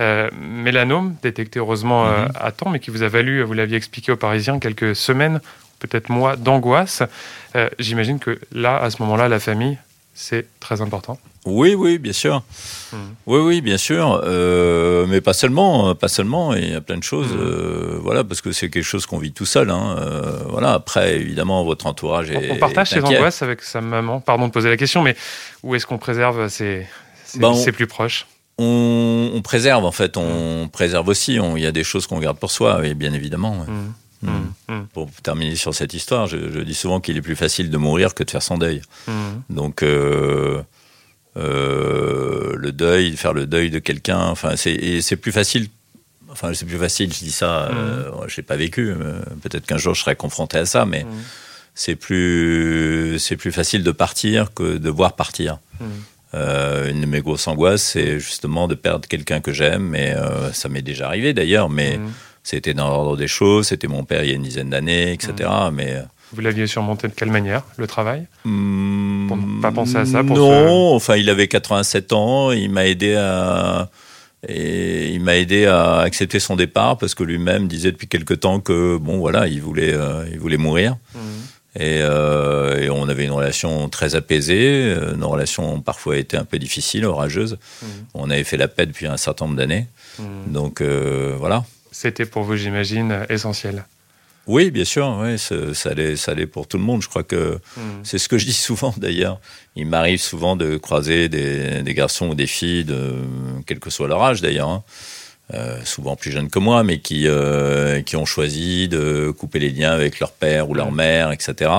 euh, 0.00 0.30
mélanome, 0.40 1.16
détecté 1.22 1.58
heureusement 1.58 2.06
à 2.34 2.52
temps, 2.52 2.70
mais 2.70 2.78
qui 2.78 2.90
vous 2.90 3.02
a 3.02 3.08
valu, 3.08 3.42
vous 3.42 3.52
l'aviez 3.52 3.76
expliqué 3.76 4.12
aux 4.12 4.16
Parisiens, 4.16 4.58
quelques 4.58 4.94
semaines 4.94 5.40
peut-être 5.78 6.10
moi, 6.10 6.36
d'angoisse. 6.36 7.02
Euh, 7.56 7.68
j'imagine 7.78 8.18
que 8.18 8.38
là, 8.52 8.78
à 8.78 8.90
ce 8.90 9.02
moment-là, 9.02 9.28
la 9.28 9.40
famille, 9.40 9.78
c'est 10.20 10.48
très 10.58 10.80
important. 10.80 11.16
Oui, 11.46 11.74
oui, 11.74 11.98
bien 11.98 12.12
sûr. 12.12 12.42
Hmm. 12.92 12.96
Oui, 13.26 13.38
oui, 13.38 13.60
bien 13.60 13.78
sûr. 13.78 14.20
Euh, 14.24 15.06
mais 15.06 15.20
pas 15.20 15.32
seulement, 15.32 15.94
pas 15.94 16.08
seulement. 16.08 16.54
Il 16.54 16.72
y 16.72 16.74
a 16.74 16.80
plein 16.80 16.98
de 16.98 17.04
choses. 17.04 17.32
Hmm. 17.32 17.38
Euh, 17.38 17.98
voilà, 18.02 18.24
parce 18.24 18.40
que 18.40 18.50
c'est 18.50 18.68
quelque 18.68 18.84
chose 18.84 19.06
qu'on 19.06 19.18
vit 19.18 19.30
tout 19.30 19.46
seul. 19.46 19.70
Hein. 19.70 19.96
voilà. 20.48 20.72
Après, 20.72 21.14
évidemment, 21.14 21.62
votre 21.62 21.86
entourage 21.86 22.32
est. 22.32 22.50
On 22.50 22.56
partage 22.56 22.90
ses 22.90 23.00
angoisses 23.00 23.42
avec 23.42 23.62
sa 23.62 23.80
maman. 23.80 24.20
Pardon 24.20 24.48
de 24.48 24.52
poser 24.52 24.68
la 24.68 24.76
question, 24.76 25.02
mais 25.02 25.14
où 25.62 25.76
est-ce 25.76 25.86
qu'on 25.86 25.98
préserve 25.98 26.48
ses, 26.48 26.84
ben, 27.36 27.54
plus 27.72 27.86
proches? 27.86 28.26
On, 28.58 29.40
préserve 29.44 29.84
en 29.84 29.92
fait, 29.92 30.16
on 30.16 30.64
hmm. 30.64 30.68
préserve 30.70 31.06
aussi. 31.06 31.34
Il 31.36 31.62
y 31.62 31.66
a 31.66 31.70
des 31.72 31.84
choses 31.84 32.08
qu'on 32.08 32.18
garde 32.18 32.38
pour 32.38 32.50
soi, 32.50 32.84
et 32.84 32.94
bien 32.94 33.12
évidemment. 33.12 33.54
Mmh. 33.54 33.92
Mmh. 34.22 34.84
Pour 34.92 35.10
terminer 35.22 35.56
sur 35.56 35.74
cette 35.74 35.94
histoire, 35.94 36.26
je, 36.26 36.60
dis 36.60 36.74
souvent 36.74 37.00
qu'il 37.00 37.16
est 37.16 37.22
plus 37.22 37.36
facile 37.36 37.70
de 37.70 37.76
mourir 37.76 38.14
que 38.14 38.24
de 38.24 38.30
faire 38.30 38.42
son 38.42 38.58
deuil. 38.58 38.82
Mmh. 39.06 39.12
Donc, 39.50 39.82
euh, 39.82 40.62
euh, 41.36 42.54
le 42.56 42.72
deuil, 42.72 43.16
faire 43.16 43.32
le 43.32 43.46
deuil 43.46 43.70
de 43.70 43.78
quelqu'un, 43.78 44.20
enfin, 44.20 44.56
c'est 44.56 45.16
plus 45.16 45.32
facile. 45.32 45.68
Enfin, 46.30 46.52
c'est 46.52 46.66
plus 46.66 46.78
facile, 46.78 47.12
je 47.12 47.20
dis 47.20 47.30
ça, 47.30 47.68
euh, 47.68 48.10
je 48.26 48.40
n'ai 48.40 48.44
pas 48.44 48.56
vécu. 48.56 48.92
Peut-être 49.42 49.66
qu'un 49.66 49.78
jour 49.78 49.94
je 49.94 50.02
serai 50.02 50.14
confronté 50.14 50.58
à 50.58 50.66
ça, 50.66 50.84
mais 50.84 51.06
c'est 51.74 51.94
plus, 51.94 53.18
plus 53.38 53.52
facile 53.52 53.82
de 53.82 53.92
partir 53.92 54.52
que 54.52 54.78
de 54.78 54.90
voir 54.90 55.14
partir. 55.14 55.58
une 56.34 57.00
de 57.00 57.06
mes 57.06 57.20
grosses 57.20 57.46
angoisses, 57.46 57.82
c'est 57.82 58.18
justement 58.18 58.68
de 58.68 58.74
perdre 58.74 59.08
quelqu'un 59.08 59.40
que 59.40 59.52
j'aime, 59.52 59.84
mais 59.84 60.14
ça 60.52 60.68
m'est 60.68 60.82
déjà 60.82 61.06
arrivé 61.06 61.32
d'ailleurs, 61.32 61.70
mais 61.70 61.98
c'était 62.48 62.72
dans 62.72 62.88
l'ordre 62.88 63.18
des 63.18 63.28
choses, 63.28 63.66
c'était 63.68 63.88
mon 63.88 64.04
père 64.04 64.24
il 64.24 64.30
y 64.30 64.32
a 64.32 64.36
une 64.36 64.42
dizaine 64.42 64.70
d'années, 64.70 65.12
etc. 65.12 65.50
Mmh. 65.50 65.74
Mais 65.74 65.92
euh, 65.92 66.02
vous 66.32 66.40
l'aviez 66.40 66.66
surmonté 66.66 67.06
de 67.06 67.12
quelle 67.12 67.30
manière, 67.30 67.62
le 67.76 67.86
travail? 67.86 68.26
Mmh, 68.46 69.28
Pour 69.28 69.36
ne 69.36 69.60
pas 69.60 69.70
penser 69.70 69.96
à 69.96 70.06
ça 70.06 70.22
Non, 70.22 70.94
enfin, 70.94 71.16
il 71.16 71.28
avait 71.28 71.46
87 71.46 72.14
ans, 72.14 72.50
il 72.50 72.70
m'a 72.70 72.86
aidé 72.86 73.14
à. 73.16 73.90
Et 74.48 75.10
il 75.12 75.20
m'a 75.20 75.36
aidé 75.36 75.66
à 75.66 75.98
accepter 75.98 76.38
son 76.38 76.54
départ 76.54 76.96
parce 76.96 77.16
que 77.16 77.24
lui-même 77.24 77.66
disait 77.66 77.90
depuis 77.90 78.06
quelque 78.06 78.34
temps 78.34 78.60
que 78.60 78.96
bon 78.96 79.18
voilà 79.18 79.48
il 79.48 79.60
voulait 79.60 79.92
euh, 79.92 80.24
il 80.30 80.38
voulait 80.38 80.56
mourir 80.56 80.92
mmh. 80.92 81.18
euh, 81.80 82.78
et, 82.80 82.88
on 82.88 83.08
avait 83.08 83.24
une 83.24 83.32
relation 83.32 83.88
très 83.88 84.14
apaisée 84.14 84.94
nos 85.16 85.28
relations 85.28 85.80
parfois 85.80 86.18
étaient 86.18 86.36
un 86.36 86.44
peu 86.44 86.60
difficiles 86.60 87.04
orageuses 87.04 87.58
on 88.14 88.30
avait 88.30 88.44
fait 88.44 88.56
la 88.56 88.68
paix 88.68 88.86
depuis 88.86 89.08
un 89.08 89.16
certain 89.16 89.46
nombre 89.46 89.56
d'années 89.56 89.88
donc 90.46 90.82
voilà 90.82 91.64
c'était 91.92 92.26
pour 92.26 92.42
vous, 92.42 92.56
j'imagine, 92.56 93.26
essentiel. 93.28 93.84
Oui, 94.48 94.70
bien 94.70 94.86
sûr, 94.86 95.18
oui, 95.20 95.38
ça, 95.38 95.90
allait 96.30 96.46
pour 96.46 96.66
tout 96.66 96.78
le 96.78 96.82
monde. 96.82 97.02
Je 97.02 97.08
crois 97.08 97.22
que 97.22 97.60
hmm. 97.76 97.80
c'est 98.02 98.16
ce 98.16 98.30
que 98.30 98.38
je 98.38 98.46
dis 98.46 98.54
souvent 98.54 98.94
d'ailleurs. 98.96 99.40
Il 99.76 99.86
m'arrive 99.86 100.20
souvent 100.20 100.56
de 100.56 100.78
croiser 100.78 101.28
des, 101.28 101.94
garçons 101.94 102.28
ou 102.28 102.34
des 102.34 102.46
filles, 102.46 102.84
de, 102.84 103.12
quel 103.66 103.78
que 103.78 103.90
soit 103.90 104.08
leur 104.08 104.22
âge 104.22 104.40
d'ailleurs, 104.40 104.70
hein. 104.70 104.82
euh, 105.52 105.78
souvent 105.84 106.16
plus 106.16 106.30
jeunes 106.30 106.48
que 106.48 106.58
moi, 106.58 106.82
mais 106.82 106.98
qui, 106.98 107.28
euh, 107.28 108.00
qui 108.00 108.16
ont 108.16 108.24
choisi 108.24 108.88
de 108.88 109.30
couper 109.30 109.58
les 109.58 109.70
liens 109.70 109.92
avec 109.92 110.18
leur 110.18 110.32
père 110.32 110.70
ou 110.70 110.74
leur 110.74 110.92
hmm. 110.92 110.96
mère, 110.96 111.30
etc. 111.30 111.70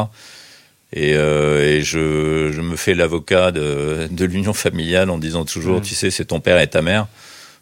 Et, 0.93 1.15
euh, 1.15 1.77
et 1.77 1.81
je, 1.81 2.51
je, 2.51 2.61
me 2.61 2.75
fais 2.75 2.93
l'avocat 2.93 3.51
de, 3.51 4.07
de 4.11 4.25
l'union 4.25 4.53
familiale 4.53 5.09
en 5.09 5.17
disant 5.17 5.43
toujours, 5.43 5.79
hmm. 5.79 5.83
tu 5.83 5.95
sais, 5.95 6.11
c'est 6.11 6.25
ton 6.25 6.39
père 6.39 6.59
et 6.59 6.67
ta 6.67 6.83
mère 6.83 7.07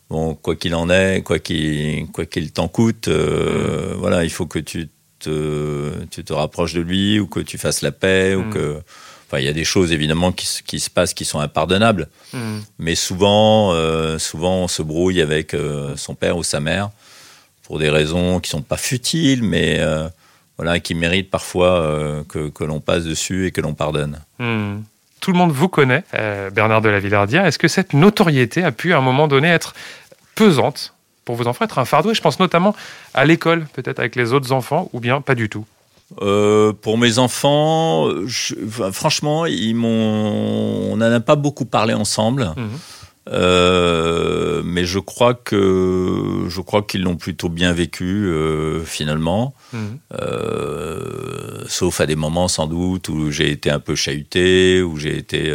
bon, 0.09 0.35
quoi 0.35 0.55
qu'il 0.55 0.75
en 0.75 0.89
est, 0.89 1.21
quoi 1.23 1.39
qu'il 1.39 2.07
quoi 2.11 2.25
qu'il 2.25 2.51
t'en 2.51 2.67
coûte, 2.67 3.07
euh, 3.07 3.93
mm. 3.93 3.97
voilà, 3.97 4.23
il 4.23 4.29
faut 4.29 4.45
que 4.45 4.59
tu 4.59 4.89
te, 5.19 6.05
tu 6.11 6.23
te 6.23 6.33
rapproches 6.33 6.73
de 6.73 6.81
lui 6.81 7.19
ou 7.19 7.27
que 7.27 7.39
tu 7.39 7.57
fasses 7.57 7.81
la 7.81 7.91
paix 7.91 8.35
ou 8.35 8.43
mm. 8.43 8.53
que. 8.53 8.81
Enfin, 9.29 9.39
il 9.39 9.45
y 9.45 9.49
a 9.49 9.53
des 9.53 9.65
choses 9.65 9.91
évidemment 9.91 10.31
qui, 10.31 10.47
qui 10.65 10.79
se 10.79 10.89
passent 10.89 11.13
qui 11.13 11.25
sont 11.25 11.41
impardonnables, 11.41 12.07
mm. 12.31 12.59
mais 12.79 12.95
souvent, 12.95 13.73
euh, 13.73 14.17
souvent 14.19 14.63
on 14.63 14.67
se 14.69 14.81
brouille 14.81 15.21
avec 15.21 15.53
euh, 15.53 15.97
son 15.97 16.15
père 16.15 16.37
ou 16.37 16.43
sa 16.43 16.61
mère 16.61 16.91
pour 17.63 17.77
des 17.77 17.89
raisons 17.89 18.39
qui 18.39 18.49
sont 18.49 18.61
pas 18.61 18.77
futiles, 18.77 19.43
mais 19.43 19.81
voilà, 20.55 20.79
qui 20.79 20.95
méritent 20.95 21.29
parfois 21.29 22.23
que, 22.29 22.47
que 22.47 22.63
l'on 22.63 22.79
passe 22.79 23.03
dessus 23.03 23.47
et 23.47 23.51
que 23.51 23.59
l'on 23.59 23.73
pardonne 23.73 24.21
tout 25.19 25.31
le 25.31 25.37
monde 25.37 25.51
vous 25.51 25.67
connaît, 25.67 26.03
Bernard 26.53 26.81
de 26.81 26.89
la 26.89 26.99
Villardière. 26.99 27.45
Est-ce 27.45 27.59
que 27.59 27.67
cette 27.67 27.93
notoriété 27.93 28.63
a 28.63 28.71
pu 28.71 28.93
à 28.93 28.97
un 28.97 29.01
moment 29.01 29.27
donné 29.27 29.47
être 29.49 29.73
pesante 30.35 30.93
pour 31.25 31.35
vos 31.35 31.47
enfants, 31.47 31.65
être 31.65 31.79
un 31.79 31.85
fardeau? 31.85 32.11
Et 32.11 32.15
je 32.15 32.21
pense 32.21 32.39
notamment 32.39 32.75
à 33.13 33.25
l'école, 33.25 33.65
peut-être 33.73 33.99
avec 33.99 34.15
les 34.15 34.33
autres 34.33 34.51
enfants, 34.51 34.89
ou 34.93 34.99
bien 34.99 35.21
pas 35.21 35.35
du 35.35 35.49
tout? 35.49 35.65
Euh, 36.21 36.71
pour 36.71 36.97
mes 36.97 37.19
enfants, 37.19 38.07
franchement, 38.93 39.45
ils 39.45 39.75
m'ont, 39.75 40.91
on 40.93 40.97
n'en 40.97 41.11
a 41.11 41.19
pas 41.19 41.35
beaucoup 41.35 41.65
parlé 41.65 41.93
ensemble. 41.93 42.53
Mhm. 42.55 42.69
Euh, 43.31 44.61
mais 44.63 44.85
je 44.85 44.99
crois 44.99 45.33
que 45.33 46.45
je 46.47 46.61
crois 46.61 46.81
qu'ils 46.81 47.03
l'ont 47.03 47.17
plutôt 47.17 47.49
bien 47.49 47.73
vécu 47.73 48.05
euh, 48.05 48.83
finalement, 48.83 49.53
mhm. 49.73 49.99
sauf 51.67 51.99
à 52.01 52.05
des 52.05 52.15
moments 52.15 52.47
sans 52.47 52.67
doute 52.67 53.09
où 53.09 53.31
j'ai 53.31 53.51
été 53.51 53.69
un 53.69 53.79
peu 53.79 53.95
chahuté, 53.95 54.81
où 54.81 54.97
j'ai 54.97 55.17
été 55.17 55.53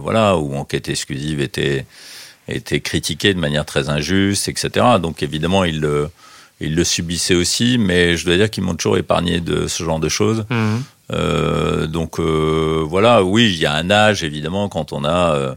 voilà, 0.00 0.36
où 0.36 0.54
enquête 0.54 0.88
exclusive 0.88 1.40
était 1.40 1.84
été 2.48 2.80
critiqué 2.80 3.34
de 3.34 3.38
manière 3.38 3.64
très 3.64 3.88
injuste, 3.88 4.48
etc. 4.48 4.86
Donc 5.00 5.22
évidemment, 5.22 5.64
il 5.64 5.80
le, 5.80 6.08
il 6.60 6.74
le 6.74 6.84
subissait 6.84 7.34
aussi, 7.34 7.78
mais 7.78 8.16
je 8.16 8.24
dois 8.24 8.36
dire 8.36 8.50
qu'ils 8.50 8.64
m'ont 8.64 8.74
toujours 8.74 8.98
épargné 8.98 9.40
de 9.40 9.66
ce 9.66 9.82
genre 9.82 10.00
de 10.00 10.08
choses. 10.08 10.44
Euh, 11.12 11.86
donc 11.86 12.20
euh, 12.20 12.84
voilà, 12.86 13.24
oui, 13.24 13.50
il 13.52 13.58
y 13.58 13.66
a 13.66 13.72
un 13.72 13.90
âge, 13.90 14.22
évidemment, 14.22 14.68
quand 14.68 14.92
on 14.92 15.04
a, 15.04 15.54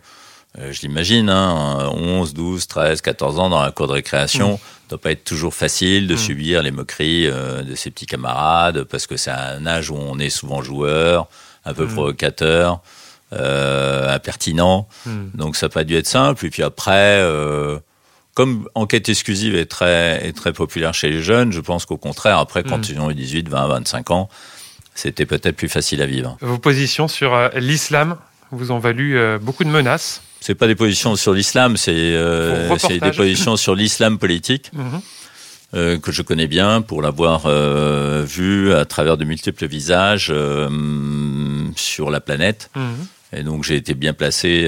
euh, 0.60 0.72
je 0.72 0.82
l'imagine, 0.82 1.30
hein, 1.30 1.90
11, 1.94 2.34
12, 2.34 2.68
13, 2.68 3.02
14 3.02 3.40
ans 3.40 3.50
dans 3.50 3.62
la 3.62 3.72
cour 3.72 3.88
de 3.88 3.94
récréation, 3.94 4.54
mmh. 4.54 4.90
doit 4.90 5.02
pas 5.02 5.12
être 5.12 5.24
toujours 5.24 5.54
facile 5.54 6.08
de 6.08 6.14
mhm. 6.14 6.20
subir 6.20 6.64
les 6.64 6.72
moqueries 6.72 7.28
de 7.28 7.76
ses 7.76 7.90
petits 7.90 8.06
camarades, 8.06 8.84
parce 8.84 9.08
que 9.08 9.18
c'est 9.18 9.32
un 9.32 9.66
âge 9.66 9.90
où 9.90 9.96
on 9.96 10.20
est 10.20 10.30
souvent 10.30 10.62
joueur, 10.62 11.28
un 11.66 11.74
peu 11.74 11.86
mhm. 11.86 11.94
provocateur 11.94 12.82
euh, 13.34 14.14
impertinent. 14.14 14.88
Hmm. 15.06 15.30
Donc 15.34 15.56
ça 15.56 15.66
n'a 15.66 15.70
pas 15.72 15.84
dû 15.84 15.96
être 15.96 16.08
simple. 16.08 16.46
Et 16.46 16.50
puis 16.50 16.62
après, 16.62 17.20
euh, 17.20 17.80
comme 18.36 18.68
enquête 18.76 19.10
exclusive 19.10 19.56
est 19.56 19.66
très, 19.66 20.28
est 20.28 20.34
très 20.34 20.54
populaire 20.54 20.94
chez 20.94 21.10
les 21.10 21.22
jeunes, 21.24 21.52
je 21.52 21.60
pense 21.60 21.86
qu'au 21.86 21.98
contraire, 21.98 22.38
après, 22.38 22.64
quand 22.64 22.90
ils 22.90 23.00
ont 23.00 23.10
eu 23.10 23.16
18, 23.16 23.50
20, 23.50 23.68
25 23.68 24.12
ans, 24.12 24.30
c'était 24.94 25.26
peut-être 25.26 25.56
plus 25.56 25.70
facile 25.70 26.04
à 26.04 26.06
vivre. 26.06 26.38
Vos 26.42 26.60
positions 26.60 27.08
sur 27.08 27.34
euh, 27.34 27.50
l'islam 27.56 28.18
vous 28.52 28.72
ont 28.72 28.78
valu 28.78 29.18
beaucoup 29.42 29.64
de 29.64 29.70
menaces 29.70 30.22
C'est 30.44 30.56
pas 30.56 30.68
des 30.68 30.76
positions 30.76 31.16
sur 31.16 31.32
l'islam, 31.32 31.78
c'est 31.78 31.94
euh, 31.96 32.76
des 32.90 33.12
positions 33.12 33.56
sur 33.56 33.76
l'islam 33.76 34.18
politique. 34.18 34.72
Mhm. 34.84 35.02
Euh, 35.76 35.98
que 35.98 36.12
je 36.12 36.22
connais 36.22 36.46
bien 36.46 36.82
pour 36.82 37.02
l'avoir 37.02 37.44
euh, 37.48 38.24
vu 38.28 38.72
à 38.74 38.86
travers 38.86 39.18
de 39.18 39.26
multiples 39.26 39.66
visages 39.66 40.32
sur 41.76 42.12
la 42.12 42.20
planète. 42.20 42.70
Mhm. 42.76 43.40
Et 43.40 43.44
donc 43.44 43.64
j'ai 43.64 43.76
été 43.76 43.96
bien 43.96 44.14
placé 44.14 44.66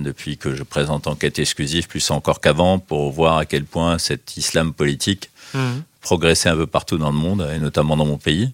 depuis 0.00 0.36
que 0.38 0.56
je 0.56 0.64
présente 0.64 1.06
Enquête 1.06 1.38
exclusive, 1.38 1.86
plus 1.86 2.10
encore 2.10 2.40
qu'avant, 2.40 2.80
pour 2.80 3.12
voir 3.12 3.36
à 3.38 3.44
quel 3.44 3.64
point 3.64 3.98
cet 3.98 4.36
islam 4.36 4.72
politique 4.72 5.30
mhm. 5.52 5.82
progressait 6.00 6.48
un 6.48 6.56
peu 6.56 6.66
partout 6.66 6.98
dans 6.98 7.10
le 7.10 7.18
monde, 7.18 7.48
et 7.54 7.60
notamment 7.60 7.96
dans 7.96 8.06
mon 8.06 8.18
pays. 8.18 8.50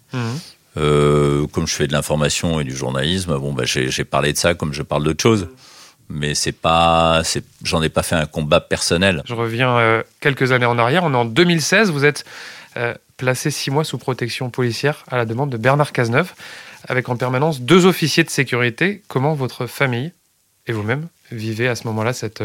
Comme 0.75 1.67
je 1.67 1.75
fais 1.75 1.87
de 1.87 1.93
l'information 1.93 2.61
et 2.61 2.65
du 2.65 2.77
journalisme, 2.77 3.39
bon, 3.39 3.53
bah, 3.53 3.65
j'ai 3.65 4.05
parlé 4.05 4.33
de 4.33 4.39
ça 4.39 4.55
comme 4.55 4.75
je 4.75 4.83
parle 4.83 5.05
d'autres 5.05 5.23
choses. 5.23 5.49
Mais 6.11 6.35
c'est 6.35 6.53
pas, 6.53 7.23
j'en 7.63 7.83
ai 7.83 7.89
pas 7.89 8.03
fait 8.03 8.17
un 8.17 8.27
combat 8.27 8.61
personnel. 8.61 9.23
Je 9.25 9.35
reviens 9.35 9.79
euh, 9.79 10.03
quelques 10.21 10.53
années 10.53 10.67
en 10.67 10.79
arrière. 10.79 11.05
On 11.05 11.13
est 11.13 11.17
en 11.17 11.25
2016. 11.25 11.91
Vous 11.91 12.05
êtes 12.05 12.25
euh, 12.77 12.95
placé 13.17 13.51
six 13.51 13.71
mois 13.71 13.85
sous 13.85 13.97
protection 13.97 14.51
policière 14.51 15.05
à 15.11 15.17
la 15.17 15.25
demande 15.25 15.51
de 15.51 15.57
Bernard 15.57 15.93
Cazeneuve, 15.93 16.33
avec 16.89 17.09
en 17.09 17.17
permanence 17.17 17.61
deux 17.61 17.87
officiers 17.87 18.25
de 18.25 18.31
sécurité. 18.31 19.03
Comment 19.09 19.35
votre 19.35 19.67
famille 19.67 20.13
et 20.67 20.73
vous-même 20.73 21.09
vivez 21.31 21.69
à 21.69 21.77
ce 21.77 21.87
moment-là 21.87 22.13
cette 22.13 22.43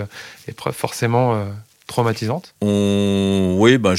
épreuve 0.48 0.76
forcément 0.76 1.44
traumatisante? 1.88 2.56
Oui, 2.62 3.78
ben, 3.78 3.96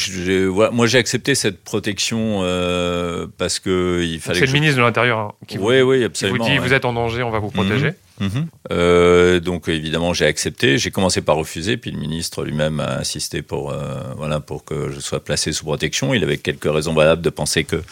moi 0.73 0.87
j'ai 0.87 0.99
accepté 0.99 1.35
cette 1.35 1.63
protection 1.63 2.41
euh, 2.43 3.27
parce 3.39 3.59
que 3.59 4.03
il 4.03 4.21
fallait. 4.21 4.41
C'est 4.41 4.47
le 4.47 4.53
ministre 4.53 4.77
de 4.77 4.83
l'Intérieur 4.83 5.19
hein, 5.19 5.33
qui, 5.47 5.59
vous, 5.59 5.71
oui, 5.71 6.09
dit 6.09 6.59
vous 6.59 6.73
êtes 6.73 6.85
en 6.85 6.93
danger, 6.93 7.23
on 7.23 7.31
va 7.31 7.39
vous 7.39 7.51
protéger. 7.51 7.89
Mhm, 7.89 7.95
mhm. 8.21 8.49
Euh, 8.73 9.41
donc 9.41 9.69
évidemment 9.69 10.13
j'ai 10.15 10.27
accepté. 10.27 10.79
J'ai 10.79 10.91
commencé 10.91 11.21
par 11.21 11.37
refuser, 11.37 11.77
puis 11.77 11.91
le 11.91 11.99
ministre 11.99 12.45
lui-même 12.45 12.81
a 12.81 12.99
insisté 12.99 13.43
pour 13.43 13.71
euh, 13.71 14.01
voilà 14.17 14.41
pour 14.41 14.65
que 14.65 14.91
je 14.91 15.01
sois 15.01 15.23
placé 15.23 15.53
sous 15.53 15.65
protection. 15.65 16.15
Il 16.15 16.23
avait 16.23 16.39
quelques 16.39 16.73
raisons 16.73 16.95
valables 16.95 17.23
de 17.23 17.31
penser 17.31 17.65
que 17.65 17.83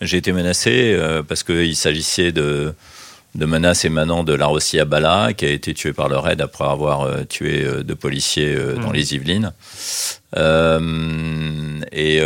j'ai 0.00 0.18
été 0.18 0.32
menacé 0.32 0.98
parce 1.26 1.42
qu'il 1.42 1.76
s'agissait 1.76 2.32
de 2.32 2.74
de 3.36 3.46
menaces 3.46 3.84
émanant 3.84 4.24
de 4.24 4.32
la 4.32 4.46
Rossi 4.46 4.78
Bala, 4.84 5.32
qui 5.34 5.44
a 5.44 5.50
été 5.50 5.74
tué 5.74 5.92
par 5.92 6.08
le 6.08 6.16
raid 6.18 6.40
après 6.40 6.64
avoir 6.64 7.02
euh, 7.02 7.24
tué 7.24 7.64
euh, 7.64 7.82
deux 7.82 7.94
policiers 7.94 8.54
euh, 8.54 8.76
dans 8.76 8.90
mmh. 8.90 8.94
les 8.94 9.14
Yvelines. 9.14 9.52
et 11.92 12.20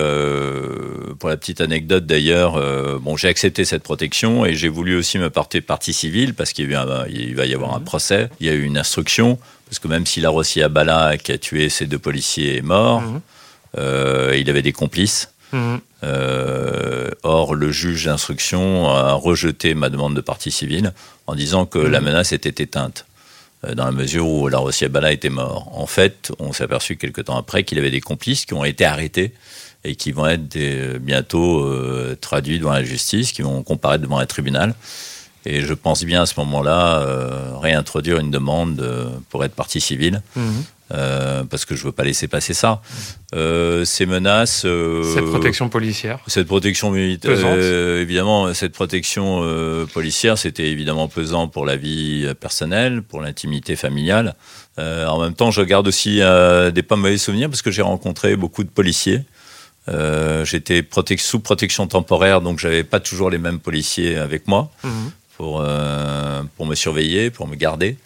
pour 1.19 1.29
la 1.29 1.37
petite 1.37 1.61
anecdote 1.61 2.07
d'ailleurs, 2.07 2.61
bon, 3.01 3.17
j'ai 3.17 3.29
accepté 3.29 3.65
cette 3.65 3.83
protection 3.83 4.45
et 4.45 4.55
j'ai 4.55 4.69
voulu 4.69 4.97
aussi 4.97 5.19
me 5.19 5.31
porter 5.31 5.61
partie 5.61 5.93
civile 5.93 6.35
parce 6.35 6.53
qu'il 6.53 6.69
va 6.69 7.07
y 7.09 7.55
avoir 7.55 7.75
un 7.75 7.81
mmh. 7.81 7.85
procès, 7.85 8.31
il 8.41 8.47
y 8.47 8.51
a 8.51 8.53
eu 8.53 8.63
une 8.63 8.79
instruction, 8.79 9.39
parce 9.67 9.79
que 9.79 9.89
même 9.89 10.07
si 10.07 10.21
la 10.21 10.31
Rossi 10.31 10.61
Bala 10.71 11.17
qui 11.19 11.33
a 11.33 11.39
tué 11.39 11.69
ces 11.69 11.87
deux 11.87 11.99
policiers 11.99 12.59
est 12.59 12.63
mort, 12.63 13.03
mmh. 13.03 13.21
il 14.35 14.51
avait 14.51 14.63
des 14.63 14.73
complices. 14.73 15.31
Euh, 16.03 17.11
or, 17.23 17.55
le 17.55 17.71
juge 17.71 18.05
d'instruction 18.07 18.89
a 18.89 19.13
rejeté 19.13 19.75
ma 19.75 19.91
demande 19.91 20.15
de 20.15 20.21
partie 20.21 20.51
civile 20.51 20.93
en 21.27 21.35
disant 21.35 21.67
que 21.67 21.79
la 21.79 22.01
menace 22.01 22.33
était 22.33 22.63
éteinte, 22.63 23.07
euh, 23.65 23.75
dans 23.75 23.85
la 23.85 23.93
mesure 23.93 24.27
où 24.27 24.49
la 24.49 24.61
Bala 24.89 25.13
était 25.13 25.31
mort. 25.31 25.71
En 25.79 25.87
fait, 25.87 26.33
on 26.39 26.53
s'est 26.53 26.65
aperçu 26.65 26.97
quelques 26.97 27.25
temps 27.25 27.37
après 27.37 27.65
qu'il 27.65 27.79
avait 27.79 27.91
des 27.91 28.01
complices 28.01 28.47
qui 28.47 28.55
ont 28.55 28.65
été 28.65 28.85
arrêtés 28.85 29.33
et 29.85 29.97
qui 29.97 30.13
vont 30.13 30.27
être 30.27 30.99
bientôt 30.99 31.65
euh, 31.65 32.17
traduits 32.21 32.59
devant 32.59 32.73
la 32.73 32.85
justice, 32.85 33.33
qui 33.33 33.43
vont 33.43 33.63
comparaître 33.63 34.03
devant 34.03 34.19
un 34.19 34.27
tribunal. 34.27 34.75
Et 35.47 35.63
je 35.63 35.73
pense 35.73 36.05
bien 36.05 36.23
à 36.23 36.27
ce 36.27 36.39
moment-là 36.41 37.03
réintroduire 37.63 38.19
une 38.19 38.31
demande 38.31 38.87
pour 39.31 39.43
être 39.43 39.55
partie 39.55 39.81
civile. 39.81 40.23
Mhm. 40.37 40.65
Euh, 40.93 41.45
parce 41.45 41.65
que 41.65 41.77
je 41.77 41.85
veux 41.85 41.93
pas 41.93 42.03
laisser 42.03 42.27
passer 42.27 42.53
ça. 42.53 42.83
Euh, 43.35 43.85
ces 43.85 44.07
menaces. 44.07 44.65
Euh, 44.65 45.05
cette 45.15 45.27
protection 45.27 45.69
policière. 45.69 46.19
Cette 46.27 46.49
protection 46.49 46.91
militaire. 46.91 47.37
Euh, 47.45 48.03
évidemment, 48.03 48.53
cette 48.55 48.73
protection 48.73 49.41
euh, 49.43 49.87
policière, 49.87 50.37
c'était 50.37 50.67
évidemment 50.67 51.07
pesant 51.07 51.47
pour 51.47 51.65
la 51.65 51.77
vie 51.77 52.27
personnelle, 52.41 53.03
pour 53.03 53.21
l'intimité 53.21 53.77
familiale. 53.77 54.35
en 54.79 55.21
même 55.21 55.35
temps, 55.35 55.51
je 55.51 55.63
garde 55.63 55.87
aussi 55.87 56.17
des 56.17 56.83
pas 56.83 56.97
mauvais 56.97 57.19
souvenirs 57.19 57.49
parce 57.49 57.63
que 57.63 57.71
j'ai 57.71 57.83
rencontré 57.83 58.35
beaucoup 58.35 58.65
de 58.65 58.71
policiers. 58.71 59.21
J'étais 60.45 60.85
sous 61.19 61.41
protection 61.41 61.87
temporaire, 61.87 62.41
donc 62.41 62.59
j'avais 62.59 62.85
pas 62.85 63.01
toujours 63.01 63.31
les 63.31 63.39
mêmes 63.39 63.59
policiers 63.59 64.17
avec 64.17 64.47
moi. 64.47 64.71
Mhm. 64.85 65.13
Pour, 65.37 65.65
pour 66.59 66.67
me 66.67 66.75
surveiller, 66.75 67.31
pour 67.31 67.47
me 67.47 67.57
garder. 67.57 67.97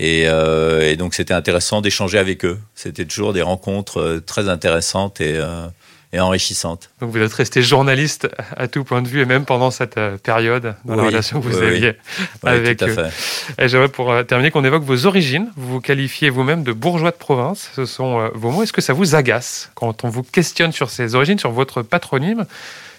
Euh, 0.00 0.90
et, 0.90 0.96
donc 0.96 1.14
c'était 1.14 1.34
intéressant 1.34 1.80
d'échanger 1.80 2.18
avec 2.18 2.44
eux. 2.44 2.58
C'était 2.74 3.04
toujours 3.04 3.32
des 3.32 3.42
rencontres 3.42 4.00
euh, 4.00 4.20
très 4.20 4.48
intéressantes 4.48 5.20
et, 5.20 5.36
euh, 5.36 5.66
et, 6.14 6.20
enrichissantes. 6.20 6.90
Donc 7.00 7.10
vous 7.10 7.18
êtes 7.18 7.32
resté 7.32 7.62
journaliste 7.62 8.28
à 8.56 8.68
tout 8.68 8.84
point 8.84 9.02
de 9.02 9.08
vue 9.08 9.20
et 9.20 9.24
même 9.24 9.44
pendant 9.44 9.70
cette 9.70 9.98
période 10.22 10.74
dans 10.84 10.96
la 10.96 11.02
relation 11.04 11.40
que 11.40 11.48
vous 11.48 11.62
aviez 11.62 11.96
avec 12.42 12.78
tout 12.78 12.84
à 12.84 12.88
Fait. 12.88 13.62
Et 13.62 13.68
j'aimerais 13.68 13.88
pour 13.88 14.12
terminer 14.26 14.50
qu'on 14.50 14.64
évoque 14.64 14.84
vos 14.84 15.06
origines. 15.06 15.50
Vous 15.56 15.74
vous 15.74 15.80
qualifiez 15.80 16.30
vous-même 16.30 16.62
de 16.62 16.72
bourgeois 16.72 17.10
de 17.10 17.16
province. 17.16 17.70
Ce 17.74 17.86
sont 17.86 18.30
vos 18.34 18.50
mots. 18.50 18.62
Est-ce 18.62 18.72
que 18.72 18.80
ça 18.80 18.92
vous 18.92 19.14
agace 19.14 19.70
quand 19.74 20.04
on 20.04 20.08
vous 20.08 20.22
questionne 20.22 20.72
sur 20.72 20.90
ces 20.90 21.14
origines, 21.14 21.38
sur 21.38 21.50
votre 21.50 21.82
patronyme 21.82 22.46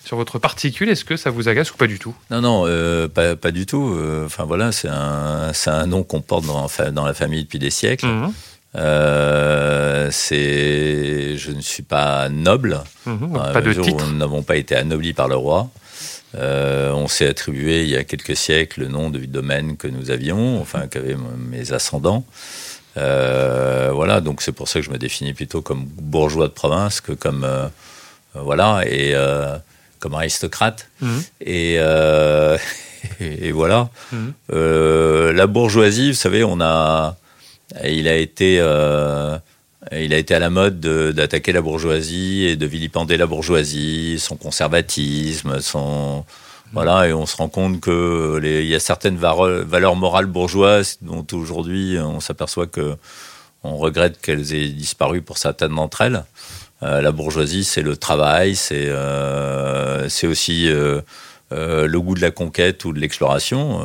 sur 0.05 0.17
votre 0.17 0.39
particule? 0.39 0.89
Est-ce 0.89 1.03
que 1.03 1.17
ça 1.17 1.29
vous 1.29 1.49
agace 1.49 1.71
ou 1.71 1.77
pas 1.77 1.87
du 1.87 1.99
tout? 1.99 2.15
Non, 2.31 2.41
non, 2.41 2.63
euh, 2.67 3.07
pas, 3.07 3.35
pas, 3.35 3.51
du 3.51 3.65
tout. 3.65 3.93
Euh, 3.93 4.25
enfin 4.25 4.45
voilà, 4.45 4.71
c'est 4.71 4.87
un, 4.87 5.51
un, 5.65 5.87
nom 5.87 6.03
qu'on 6.03 6.21
porte 6.21 6.45
dans, 6.45 6.67
dans, 6.91 7.05
la 7.05 7.13
famille 7.13 7.43
depuis 7.43 7.59
des 7.59 7.71
siècles. 7.71 8.05
Mhm. 8.05 8.33
Euh, 8.75 10.09
c'est, 10.11 11.37
je 11.37 11.51
ne 11.51 11.61
suis 11.61 11.83
pas 11.83 12.29
noble. 12.29 12.81
Mhm, 13.05 13.33
pas 13.53 13.61
de 13.61 13.73
titre. 13.73 14.05
Nous 14.07 14.17
n'avons 14.17 14.43
pas 14.43 14.55
été 14.57 14.75
anoblis 14.75 15.13
par 15.13 15.27
le 15.27 15.35
roi. 15.35 15.69
on 16.33 17.07
s'est 17.07 17.27
attribué 17.27 17.83
il 17.83 17.89
y 17.89 17.95
a 17.95 18.03
quelques 18.03 18.35
siècles 18.35 18.81
le 18.81 18.87
nom 18.87 19.09
de 19.09 19.19
domaine 19.19 19.77
que 19.77 19.87
nous 19.87 20.11
avions, 20.11 20.59
enfin 20.59 20.87
qu'avaient 20.87 21.17
mes 21.37 21.71
ascendants. 21.71 22.25
voilà, 22.95 24.21
donc 24.21 24.41
c'est 24.41 24.51
pour 24.51 24.67
ça 24.67 24.79
que 24.79 24.85
je 24.85 24.91
me 24.91 24.97
définis 24.97 25.33
plutôt 25.33 25.61
comme 25.61 25.85
bourgeois 25.85 26.47
de 26.47 26.53
province 26.53 26.99
que 26.99 27.13
comme 27.13 27.47
voilà. 28.33 28.83
Et 28.85 29.15
comme 30.05 30.13
aristocrate. 30.13 30.87
Mhm. 31.01 31.23
Et, 31.41 31.75
euh, 31.79 32.57
et, 33.19 33.51
voilà. 33.51 33.89
Euh, 34.53 35.33
la 35.33 35.47
bourgeoisie, 35.47 36.11
vous 36.11 36.17
savez, 36.17 36.43
on 36.43 36.61
a, 36.61 37.17
il 37.83 38.07
a 38.07 38.15
été, 38.15 38.57
euh, 38.59 39.37
il 39.91 40.13
a 40.13 40.17
été 40.17 40.33
à 40.33 40.39
la 40.39 40.49
mode 40.49 40.79
d'attaquer 40.79 41.51
la 41.51 41.61
bourgeoisie 41.61 42.45
et 42.45 42.55
de 42.55 42.65
vilipender 42.65 43.17
la 43.17 43.27
bourgeoisie, 43.27 44.17
son 44.19 44.37
conservatisme, 44.37 45.59
son 45.59 46.25
voilà, 46.73 47.07
et 47.07 47.13
on 47.13 47.25
se 47.25 47.37
rend 47.37 47.47
compte 47.47 47.79
que 47.79 48.39
il 48.43 48.67
y 48.67 48.75
a 48.75 48.79
certaines 48.79 49.17
valeurs 49.17 49.95
morales 49.95 50.25
bourgeoises 50.25 50.97
dont 51.01 51.25
aujourd'hui 51.31 51.97
on 51.99 52.19
s'aperçoit 52.19 52.67
que 52.67 52.95
on 53.63 53.77
regrette 53.77 54.19
qu'elles 54.21 54.53
aient 54.53 54.69
disparu 54.69 55.21
pour 55.21 55.37
certaines 55.37 55.73
d'entre 55.75 56.01
elles. 56.01 56.23
Euh, 56.83 57.01
la 57.01 57.11
bourgeoisie, 57.11 57.63
c'est 57.63 57.81
le 57.81 57.95
travail, 57.97 58.55
c'est 58.55 58.89
euh, 58.89 60.09
c'est 60.09 60.27
aussi 60.27 60.69
euh, 61.51 61.87
le 61.87 62.01
goût 62.01 62.15
de 62.15 62.21
la 62.21 62.31
conquête 62.31 62.85
ou 62.85 62.93
de 62.93 62.99
l'exploration. 62.99 63.79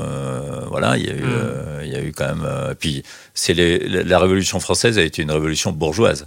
voilà, 0.68 0.96
il 0.96 1.06
y, 1.06 1.10
a 1.10 1.14
eu, 1.14 1.22
mm. 1.22 1.80
il 1.82 1.92
y 1.92 1.96
a 1.96 2.02
eu 2.02 2.12
quand 2.12 2.34
même. 2.34 2.74
puis, 2.78 3.02
c'est 3.34 3.54
la 3.54 4.18
Révolution 4.18 4.60
française 4.60 4.98
a 4.98 5.02
été 5.02 5.22
une 5.22 5.30
révolution 5.30 5.72
bourgeoise. 5.72 6.26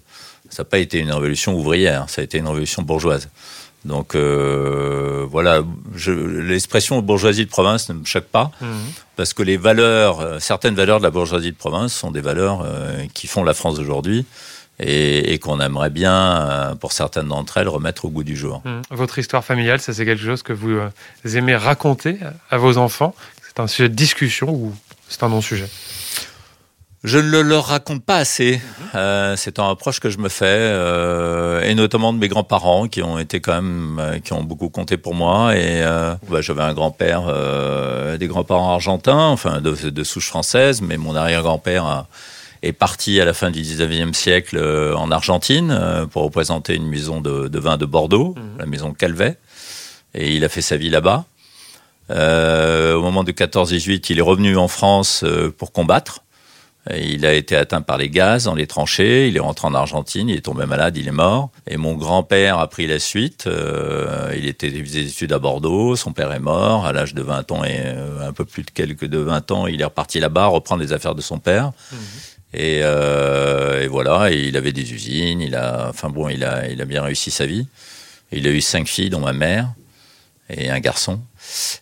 Ça 0.49 0.63
n'a 0.63 0.69
pas 0.69 0.77
été 0.77 0.99
une 0.99 1.11
révolution 1.11 1.55
ouvrière, 1.55 2.05
ça 2.09 2.21
a 2.21 2.23
été 2.23 2.37
une 2.37 2.47
révolution 2.47 2.83
bourgeoise. 2.83 3.29
Donc 3.85 4.15
voilà, 4.15 5.63
l'expression 6.47 7.01
bourgeoisie 7.01 7.45
de 7.45 7.49
province 7.49 7.89
ne 7.89 7.95
me 7.95 8.05
choque 8.05 8.25
pas, 8.25 8.51
mm. 8.61 8.65
parce 9.15 9.33
que 9.33 9.43
les 9.43 9.57
valeurs, 9.57 10.41
certaines 10.41 10.75
valeurs 10.75 10.99
de 10.99 11.03
la 11.03 11.11
bourgeoisie 11.11 11.51
de 11.51 11.57
province 11.57 11.93
sont 11.93 12.11
des 12.11 12.21
valeurs 12.21 12.65
qui 13.13 13.27
font 13.27 13.43
la 13.43 13.53
France 13.53 13.75
d'aujourd'hui 13.75 14.25
et, 14.79 15.39
qu'on 15.39 15.59
aimerait 15.59 15.89
bien, 15.89 16.13
euh, 16.13 16.75
pour 16.75 16.91
certaines 16.91 17.27
d'entre 17.27 17.57
elles, 17.57 17.67
remettre 17.67 18.05
au 18.05 18.09
goût 18.09 18.23
du 18.23 18.35
jour. 18.35 18.61
Mmh. 18.65 18.81
Votre 18.91 19.19
histoire 19.19 19.43
familiale, 19.43 19.79
ça 19.79 19.93
c'est 19.93 20.05
quelque 20.05 20.23
chose 20.23 20.43
que 20.43 20.53
vous 20.53 20.71
euh, 20.71 20.89
aimez 21.25 21.55
raconter 21.55 22.17
à 22.49 22.57
vos 22.57 22.77
enfants? 22.77 23.13
C'est 23.47 23.59
un 23.59 23.67
sujet 23.67 23.89
de 23.89 23.95
discussion 23.95 24.49
ou 24.49 24.73
c'est 25.07 25.23
un 25.23 25.29
non-sujet? 25.29 25.69
Je 27.03 27.17
ne 27.17 27.29
le 27.29 27.41
leur 27.41 27.65
raconte 27.65 28.03
pas 28.03 28.15
assez. 28.15 28.55
Mmh. 28.55 28.83
Euh, 28.95 29.35
c'est 29.35 29.59
un 29.59 29.67
reproche 29.67 29.99
que 29.99 30.09
je 30.09 30.17
me 30.19 30.29
fais, 30.29 31.69
et 31.69 31.75
notamment 31.75 32.13
de 32.13 32.17
mes 32.17 32.29
grands-parents 32.29 32.87
qui 32.87 33.03
ont 33.03 33.19
été 33.19 33.41
quand 33.41 33.61
même, 33.61 34.21
qui 34.23 34.31
ont 34.31 34.43
beaucoup 34.43 34.69
compté 34.69 34.95
pour 34.95 35.13
moi. 35.13 35.55
Et 35.55 35.83
bah, 36.29 36.39
j'avais 36.39 36.61
un 36.61 36.73
grand-père, 36.73 37.23
des 38.17 38.27
grands-parents 38.27 38.71
argentins, 38.71 39.27
enfin 39.27 39.59
de, 39.59 39.89
de, 39.89 40.03
souche 40.05 40.27
française, 40.27 40.81
mais 40.81 40.95
mon 40.95 41.13
arrière-grand-père 41.13 41.83
a, 41.85 42.07
est 42.63 42.73
parti 42.73 43.19
à 43.19 43.25
la 43.25 43.33
fin 43.33 43.51
du 43.51 43.61
19e 43.61 44.13
siècle 44.13 44.57
euh, 44.57 44.95
en 44.95 45.11
Argentine 45.11 45.69
euh, 45.71 46.05
pour 46.05 46.23
représenter 46.23 46.75
une 46.75 46.87
maison 46.87 47.21
de, 47.21 47.59
vin 47.59 47.77
de 47.77 47.85
Bordeaux, 47.85 48.33
mhm. 48.35 48.57
la 48.57 48.65
maison 48.65 48.93
Calvet. 48.93 49.37
Et 50.13 50.35
il 50.35 50.45
a 50.45 50.49
fait 50.49 50.61
sa 50.61 50.77
vie 50.77 50.89
là-bas. 50.89 51.25
Euh, 52.09 52.95
au 52.95 53.01
moment 53.01 53.23
de 53.23 53.31
14-18, 53.31 54.05
il 54.09 54.19
est 54.19 54.21
revenu 54.21 54.57
en 54.57 54.67
France 54.67 55.25
pour 55.57 55.71
combattre. 55.71 56.23
Il 56.91 57.25
a 57.25 57.33
été 57.33 57.55
atteint 57.55 57.81
par 57.81 57.97
les 57.97 58.09
gaz 58.09 58.43
dans 58.43 58.55
les 58.55 58.67
tranchées, 58.67 59.29
il 59.29 59.37
est 59.37 59.39
rentré 59.39 59.67
en 59.69 59.73
Argentine, 59.73 60.27
il 60.27 60.35
est 60.35 60.41
tombé 60.41 60.65
malade, 60.65 60.97
il 60.97 61.07
est 61.07 61.11
mort. 61.11 61.49
Et 61.65 61.77
mon 61.77 61.93
grand-père 61.93 62.59
a 62.59 62.67
pris 62.67 62.87
la 62.87 62.99
suite. 62.99 63.47
Euh, 63.47 64.33
il 64.35 64.47
était 64.47 64.69
des 64.69 64.97
études 64.97 65.31
à 65.31 65.39
Bordeaux, 65.39 65.95
son 65.95 66.11
père 66.11 66.33
est 66.33 66.39
mort 66.39 66.85
à 66.85 66.91
l'âge 66.91 67.13
de 67.13 67.21
20 67.21 67.51
ans 67.53 67.63
et 67.63 67.77
euh, 67.77 68.27
un 68.27 68.33
peu 68.33 68.43
plus 68.43 68.63
de 68.63 68.71
quelques 68.71 69.05
de 69.05 69.19
20 69.19 69.51
ans, 69.51 69.67
il 69.67 69.79
est 69.79 69.85
reparti 69.85 70.19
là-bas 70.19 70.47
reprendre 70.47 70.81
les 70.81 70.91
affaires 70.91 71.15
de 71.15 71.21
son 71.21 71.39
père. 71.39 71.71
Mmh. 71.91 71.95
Et, 72.53 72.81
euh, 72.83 73.81
et, 73.81 73.87
voilà, 73.87 74.31
et 74.31 74.37
il 74.37 74.57
avait 74.57 74.71
des 74.71 74.93
usines, 74.93 75.41
il 75.41 75.55
a, 75.55 75.87
enfin 75.89 76.09
bon, 76.09 76.29
il 76.29 76.43
a, 76.43 76.67
il 76.69 76.81
a 76.81 76.85
bien 76.85 77.01
réussi 77.01 77.31
sa 77.31 77.45
vie. 77.45 77.67
Il 78.31 78.47
a 78.47 78.51
eu 78.51 78.61
cinq 78.61 78.87
filles, 78.87 79.09
dont 79.09 79.19
ma 79.19 79.33
mère 79.33 79.73
et 80.49 80.69
un 80.69 80.79
garçon. 80.79 81.19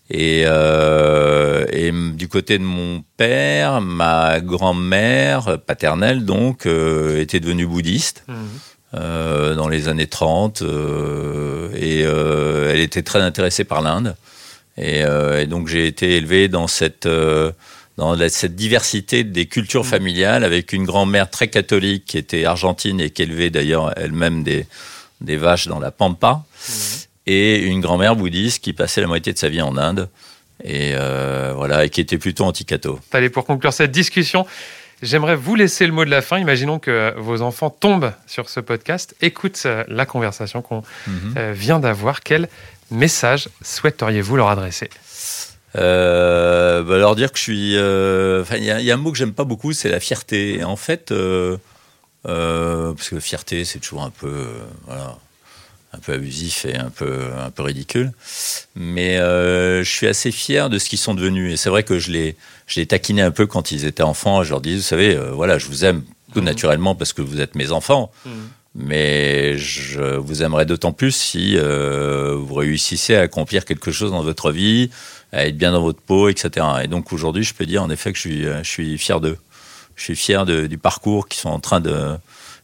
Et, 0.10 0.44
euh, 0.46 1.66
et 1.72 1.92
du 1.92 2.28
côté 2.28 2.58
de 2.58 2.64
mon 2.64 3.04
père, 3.18 3.82
ma 3.82 4.40
grand-mère 4.42 5.60
paternelle 5.66 6.26
donc 6.26 6.66
euh, 6.66 7.22
était 7.22 7.40
devenue 7.40 7.66
bouddhiste. 7.66 8.24
Mmh. 8.28 8.34
Euh, 8.94 9.56
dans 9.56 9.70
les 9.70 9.88
années 9.88 10.08
30 10.08 10.64
euh, 10.64 11.70
et 11.78 12.02
elle 12.02 12.82
était 12.82 13.04
très 13.04 13.22
intéressée 13.22 13.64
par 13.64 13.82
l'Inde 13.82 14.18
et, 14.76 15.00
et, 15.00 15.46
donc 15.46 15.70
j'ai 15.70 15.88
été 15.88 16.18
élevé 16.18 16.50
dans 16.50 16.68
cette 16.68 17.08
dans 17.98 18.18
cette 18.30 18.56
diversité 18.56 19.24
des 19.24 19.46
cultures 19.46 19.84
mmh. 19.84 19.88
familiales 19.88 20.44
avec 20.44 20.74
une 20.74 20.86
grand-mère 20.86 21.30
très 21.30 21.50
catholique 21.50 22.06
qui 22.06 22.18
était 22.18 22.46
argentine 22.46 23.00
et 23.00 23.10
qui 23.10 23.24
élevait 23.24 23.50
d'ailleurs 23.50 23.94
elle-même 23.98 24.44
des, 24.44 24.66
des 25.20 25.38
vaches 25.38 25.68
dans 25.68 25.80
la 25.80 25.92
pampa 25.92 26.44
mmh. 26.44 26.72
et 27.28 27.60
une 27.60 27.82
grand-mère 27.82 28.16
bouddhiste 28.16 28.64
qui 28.64 28.74
passait 28.74 29.02
la 29.02 29.08
moitié 29.08 29.34
de 29.34 29.38
sa 29.38 29.50
vie 29.50 29.62
en 29.62 29.78
Inde 29.78 30.10
et 30.64 30.94
euh, 30.96 31.54
voilà 31.56 31.86
et 31.86 31.90
qui 31.90 32.02
était 32.02 32.18
plutôt 32.18 32.46
anti-catho. 32.46 33.00
Allez 33.12 33.30
pour 33.30 33.46
conclure 33.46 33.74
cette 33.74 33.92
discussion, 33.92 34.46
j'aimerais 35.02 35.36
vous 35.36 35.56
laisser 35.56 35.86
le 35.86 35.92
mot 35.92 36.06
de 36.06 36.10
la 36.10 36.22
fin. 36.22 36.38
Imaginons 36.38 36.80
que 36.80 37.14
vos 37.18 37.42
enfants 37.42 37.70
tombent 37.70 38.14
sur 38.28 38.50
ce 38.50 38.60
podcast, 38.60 39.16
écoutent 39.22 39.64
euh, 39.66 39.84
la 39.88 40.06
conversation 40.06 40.62
qu'on 40.62 40.84
mmh. 41.08 41.52
vient 41.52 41.80
d'avoir. 41.80 42.22
Quel 42.22 42.48
message 42.90 43.50
souhaiteriez-vous 43.62 44.38
leur 44.38 44.50
adresser? 44.50 44.90
Euh, 45.78 46.84
bah 46.84 46.98
leur 46.98 47.16
dire 47.16 47.32
que 47.32 47.38
je 47.38 47.44
suis. 47.44 47.78
Euh, 47.78 48.42
enfin, 48.42 48.58
il 48.58 48.64
y, 48.64 48.68
y, 48.68 48.92
a 48.92 48.94
un 48.94 48.98
mot 48.98 49.12
que 49.12 49.18
j'aime 49.18 49.34
pas 49.34 49.44
beaucoup, 49.44 49.74
c'est 49.74 49.90
la 49.90 50.00
fierté. 50.00 50.60
Et 50.60 50.64
en 50.64 50.76
fait, 50.76 51.12
euh, 51.12 51.58
euh 52.28 52.94
parce 52.94 53.10
que 53.10 53.20
fierté, 53.20 53.64
c'est 53.64 53.80
toujours 53.80 54.04
un 54.04 54.10
peu, 54.10 54.48
voilà, 54.86 55.18
un 55.94 56.00
peu 56.00 56.14
abusif 56.14 56.66
et 56.66 56.76
un 56.76 56.90
peu, 56.90 57.30
un 57.40 57.52
peu 57.52 57.64
ridicule. 57.64 58.12
Mais 58.76 59.18
je 59.18 59.90
suis 59.90 60.08
assez 60.08 60.32
fier 60.32 60.70
de 60.70 60.78
ce 60.78 60.90
qu'ils 60.90 61.00
sont 61.00 61.14
devenus. 61.14 61.54
Et 61.54 61.58
c'est 61.58 61.70
vrai 61.70 61.84
que 61.84 62.00
je 62.00 62.12
les, 62.12 62.36
je 62.68 62.80
les 62.80 62.86
taquinais 62.86 63.22
un 63.22 63.32
peu 63.32 63.46
quand 63.46 63.72
ils 63.72 63.86
étaient 63.86 64.04
enfants. 64.04 64.44
Je 64.44 64.50
leur 64.50 64.62
disais, 64.62 64.78
vous 64.78 64.82
savez, 64.82 65.16
voilà, 65.34 65.58
je 65.58 65.68
vous 65.68 65.86
aime 65.86 66.04
tout 66.34 66.42
mmh. 66.42 66.46
naturellement 66.46 66.96
parce 66.96 67.14
que 67.14 67.22
vous 67.22 67.40
êtes 67.40 67.56
mes 67.56 67.72
enfants. 67.72 68.12
Mmh. 68.26 68.30
Mais 68.74 69.58
je 69.58 70.16
vous 70.18 70.44
aimerais 70.44 70.66
d'autant 70.66 70.94
plus 70.94 71.12
si 71.12 71.58
vous 71.58 72.54
réussissez 72.54 73.16
à 73.16 73.22
accomplir 73.22 73.66
quelque 73.66 73.92
chose 73.92 74.12
dans 74.12 74.24
votre 74.24 74.52
vie, 74.52 74.90
à 75.34 75.46
être 75.46 75.58
bien 75.58 75.74
dans 75.74 75.82
votre 75.82 76.00
peau, 76.00 76.30
etc. 76.30 76.66
Et 76.84 76.88
donc 76.88 77.12
aujourd'hui, 77.12 77.44
je 77.44 77.54
peux 77.54 77.66
dire 77.66 77.84
en 77.84 77.90
effet 77.90 78.14
que 78.14 78.18
je 78.18 78.22
suis, 78.22 78.44
je 78.44 78.70
suis 78.70 78.98
fier 78.98 79.20
d'eux. 79.20 79.38
Je 79.96 80.04
suis 80.06 80.16
fier 80.16 80.46
de, 80.46 80.68
du 80.68 80.78
parcours 80.78 81.28
qu'ils 81.28 81.42
sont 81.42 81.50
en 81.50 81.60
train 81.60 81.82
de 81.82 82.18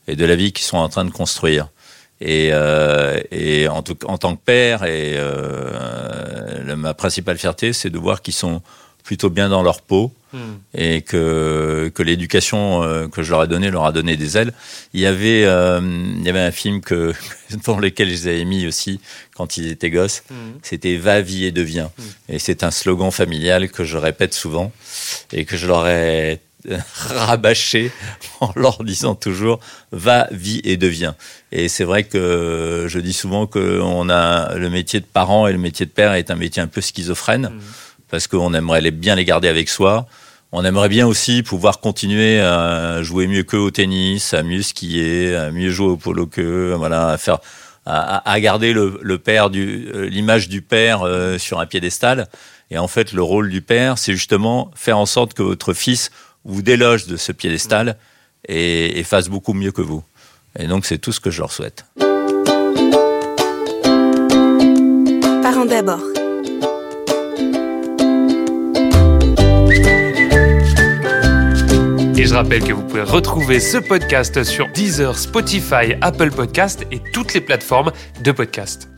et 0.07 0.15
de 0.15 0.25
la 0.25 0.35
vie 0.35 0.53
qu'ils 0.53 0.65
sont 0.65 0.77
en 0.77 0.89
train 0.89 1.05
de 1.05 1.11
construire. 1.11 1.69
Et, 2.19 2.49
euh, 2.51 3.19
et 3.31 3.67
en, 3.67 3.83
tout, 3.83 3.97
en, 4.07 4.17
tant 4.17 4.35
que 4.35 4.41
père, 4.43 4.83
et 4.83 5.15
euh, 5.17 6.75
ma 6.75 6.93
principale 6.93 7.37
fierté, 7.37 7.73
c'est 7.73 7.89
de 7.89 7.99
voir 7.99 8.21
qu'ils 8.21 8.33
sont 8.33 8.61
plutôt 9.07 9.29
bien 9.29 9.47
dans 9.47 9.63
leur 9.63 9.81
peau 9.81 10.11
hmm. 10.33 10.37
et 10.73 11.01
que, 11.01 11.89
que 11.95 12.03
l'éducation 12.03 12.83
euh, 12.83 13.07
que 13.07 13.23
je 13.23 13.31
leur 13.31 13.41
ai 13.45 13.47
donnée 13.47 13.71
leur 13.71 13.85
a 13.85 13.93
donné 13.93 14.17
des 14.17 14.35
ailes. 14.35 14.51
Il 14.93 14.99
y 14.99 15.05
avait, 15.05 15.45
euh, 15.45 15.79
il 15.81 16.25
y 16.25 16.29
avait 16.29 16.41
un 16.41 16.51
film 16.51 16.81
que, 16.81 17.13
dans 17.65 17.79
lequel 17.79 18.09
je 18.09 18.13
les 18.13 18.27
avais 18.27 18.43
mis 18.43 18.67
aussi 18.67 18.99
quand 19.33 19.55
ils 19.55 19.71
étaient 19.71 19.91
gosses. 19.91 20.23
Hmm. 20.29 20.59
C'était 20.61 20.97
Va, 20.97 21.21
vie 21.21 21.45
et 21.45 21.53
deviens. 21.53 21.89
Hmm. 21.97 22.33
Et 22.33 22.37
c'est 22.37 22.65
un 22.65 22.71
slogan 22.71 23.09
familial 23.09 23.69
que 23.69 23.85
je 23.85 23.95
répète 23.95 24.33
souvent 24.33 24.73
et 25.31 25.45
que 25.45 25.55
je 25.55 25.67
leur 25.67 25.87
ai 25.87 26.41
rabâché 26.93 27.89
en 28.41 28.51
leur 28.57 28.83
disant 28.83 29.15
toujours 29.15 29.61
va, 29.93 30.27
vie 30.31 30.59
et 30.65 30.75
deviens. 30.75 31.15
Et 31.53 31.69
c'est 31.69 31.85
vrai 31.85 32.03
que 32.03 32.87
je 32.89 32.99
dis 32.99 33.13
souvent 33.13 33.47
que 33.47 33.79
on 33.81 34.09
a 34.09 34.53
le 34.55 34.69
métier 34.69 34.99
de 34.99 35.05
parent 35.05 35.47
et 35.47 35.53
le 35.53 35.59
métier 35.59 35.85
de 35.85 35.91
père 35.91 36.11
est 36.11 36.29
un 36.29 36.35
métier 36.35 36.61
un 36.61 36.67
peu 36.67 36.81
schizophrène 36.81 37.53
parce 38.09 38.27
qu'on 38.27 38.53
aimerait 38.53 38.91
bien 38.91 39.15
les 39.15 39.25
garder 39.25 39.47
avec 39.47 39.69
soi. 39.69 40.07
On 40.51 40.63
aimerait 40.63 40.89
bien 40.89 41.05
aussi 41.05 41.43
pouvoir 41.43 41.79
continuer 41.81 42.39
à 42.39 43.03
jouer 43.03 43.27
mieux 43.27 43.43
qu'eux 43.43 43.57
au 43.57 43.71
tennis, 43.71 44.33
à 44.33 44.43
mieux 44.43 44.61
skier, 44.61 45.35
à 45.35 45.51
mieux 45.51 45.69
jouer 45.69 45.87
au 45.87 45.97
polo 45.97 46.25
qu'eux, 46.25 46.73
voilà, 46.77 47.09
à 47.09 47.17
faire, 47.17 47.39
à, 47.85 48.39
garder 48.39 48.73
le, 48.73 49.17
père 49.17 49.49
du, 49.49 49.89
euh, 49.93 50.07
l'image 50.07 50.47
du 50.47 50.61
père 50.61 51.01
euh, 51.03 51.37
sur 51.37 51.59
un 51.59 51.65
piédestal. 51.65 52.27
Et 52.71 52.77
en 52.77 52.87
fait, 52.87 53.11
le 53.13 53.21
rôle 53.21 53.49
du 53.49 53.61
père, 53.61 53.97
c'est 53.97 54.13
justement 54.13 54.71
faire 54.75 54.97
en 54.97 55.05
sorte 55.05 55.33
que 55.33 55.43
votre 55.43 55.73
fils 55.73 56.11
vous 56.45 56.61
déloge 56.61 57.07
de 57.07 57.17
ce 57.17 57.31
piédestal 57.31 57.97
et, 58.47 58.99
et 58.99 59.03
fasse 59.03 59.29
beaucoup 59.29 59.53
mieux 59.53 59.71
que 59.71 59.81
vous. 59.81 60.03
Et 60.57 60.67
donc, 60.67 60.85
c'est 60.85 60.97
tout 60.97 61.11
ce 61.11 61.19
que 61.19 61.29
je 61.29 61.39
leur 61.39 61.51
souhaite. 61.51 61.85
Parents 65.41 65.65
d'abord. 65.65 66.16
Et 72.17 72.25
je 72.25 72.33
rappelle 72.33 72.63
que 72.63 72.73
vous 72.73 72.81
pouvez 72.81 73.03
retrouver 73.03 73.59
ce 73.59 73.77
podcast 73.77 74.43
sur 74.43 74.67
Deezer, 74.69 75.15
Spotify, 75.15 75.93
Apple 76.01 76.31
Podcast 76.31 76.83
et 76.91 76.99
toutes 77.13 77.35
les 77.35 77.41
plateformes 77.41 77.91
de 78.23 78.31
podcast. 78.31 78.89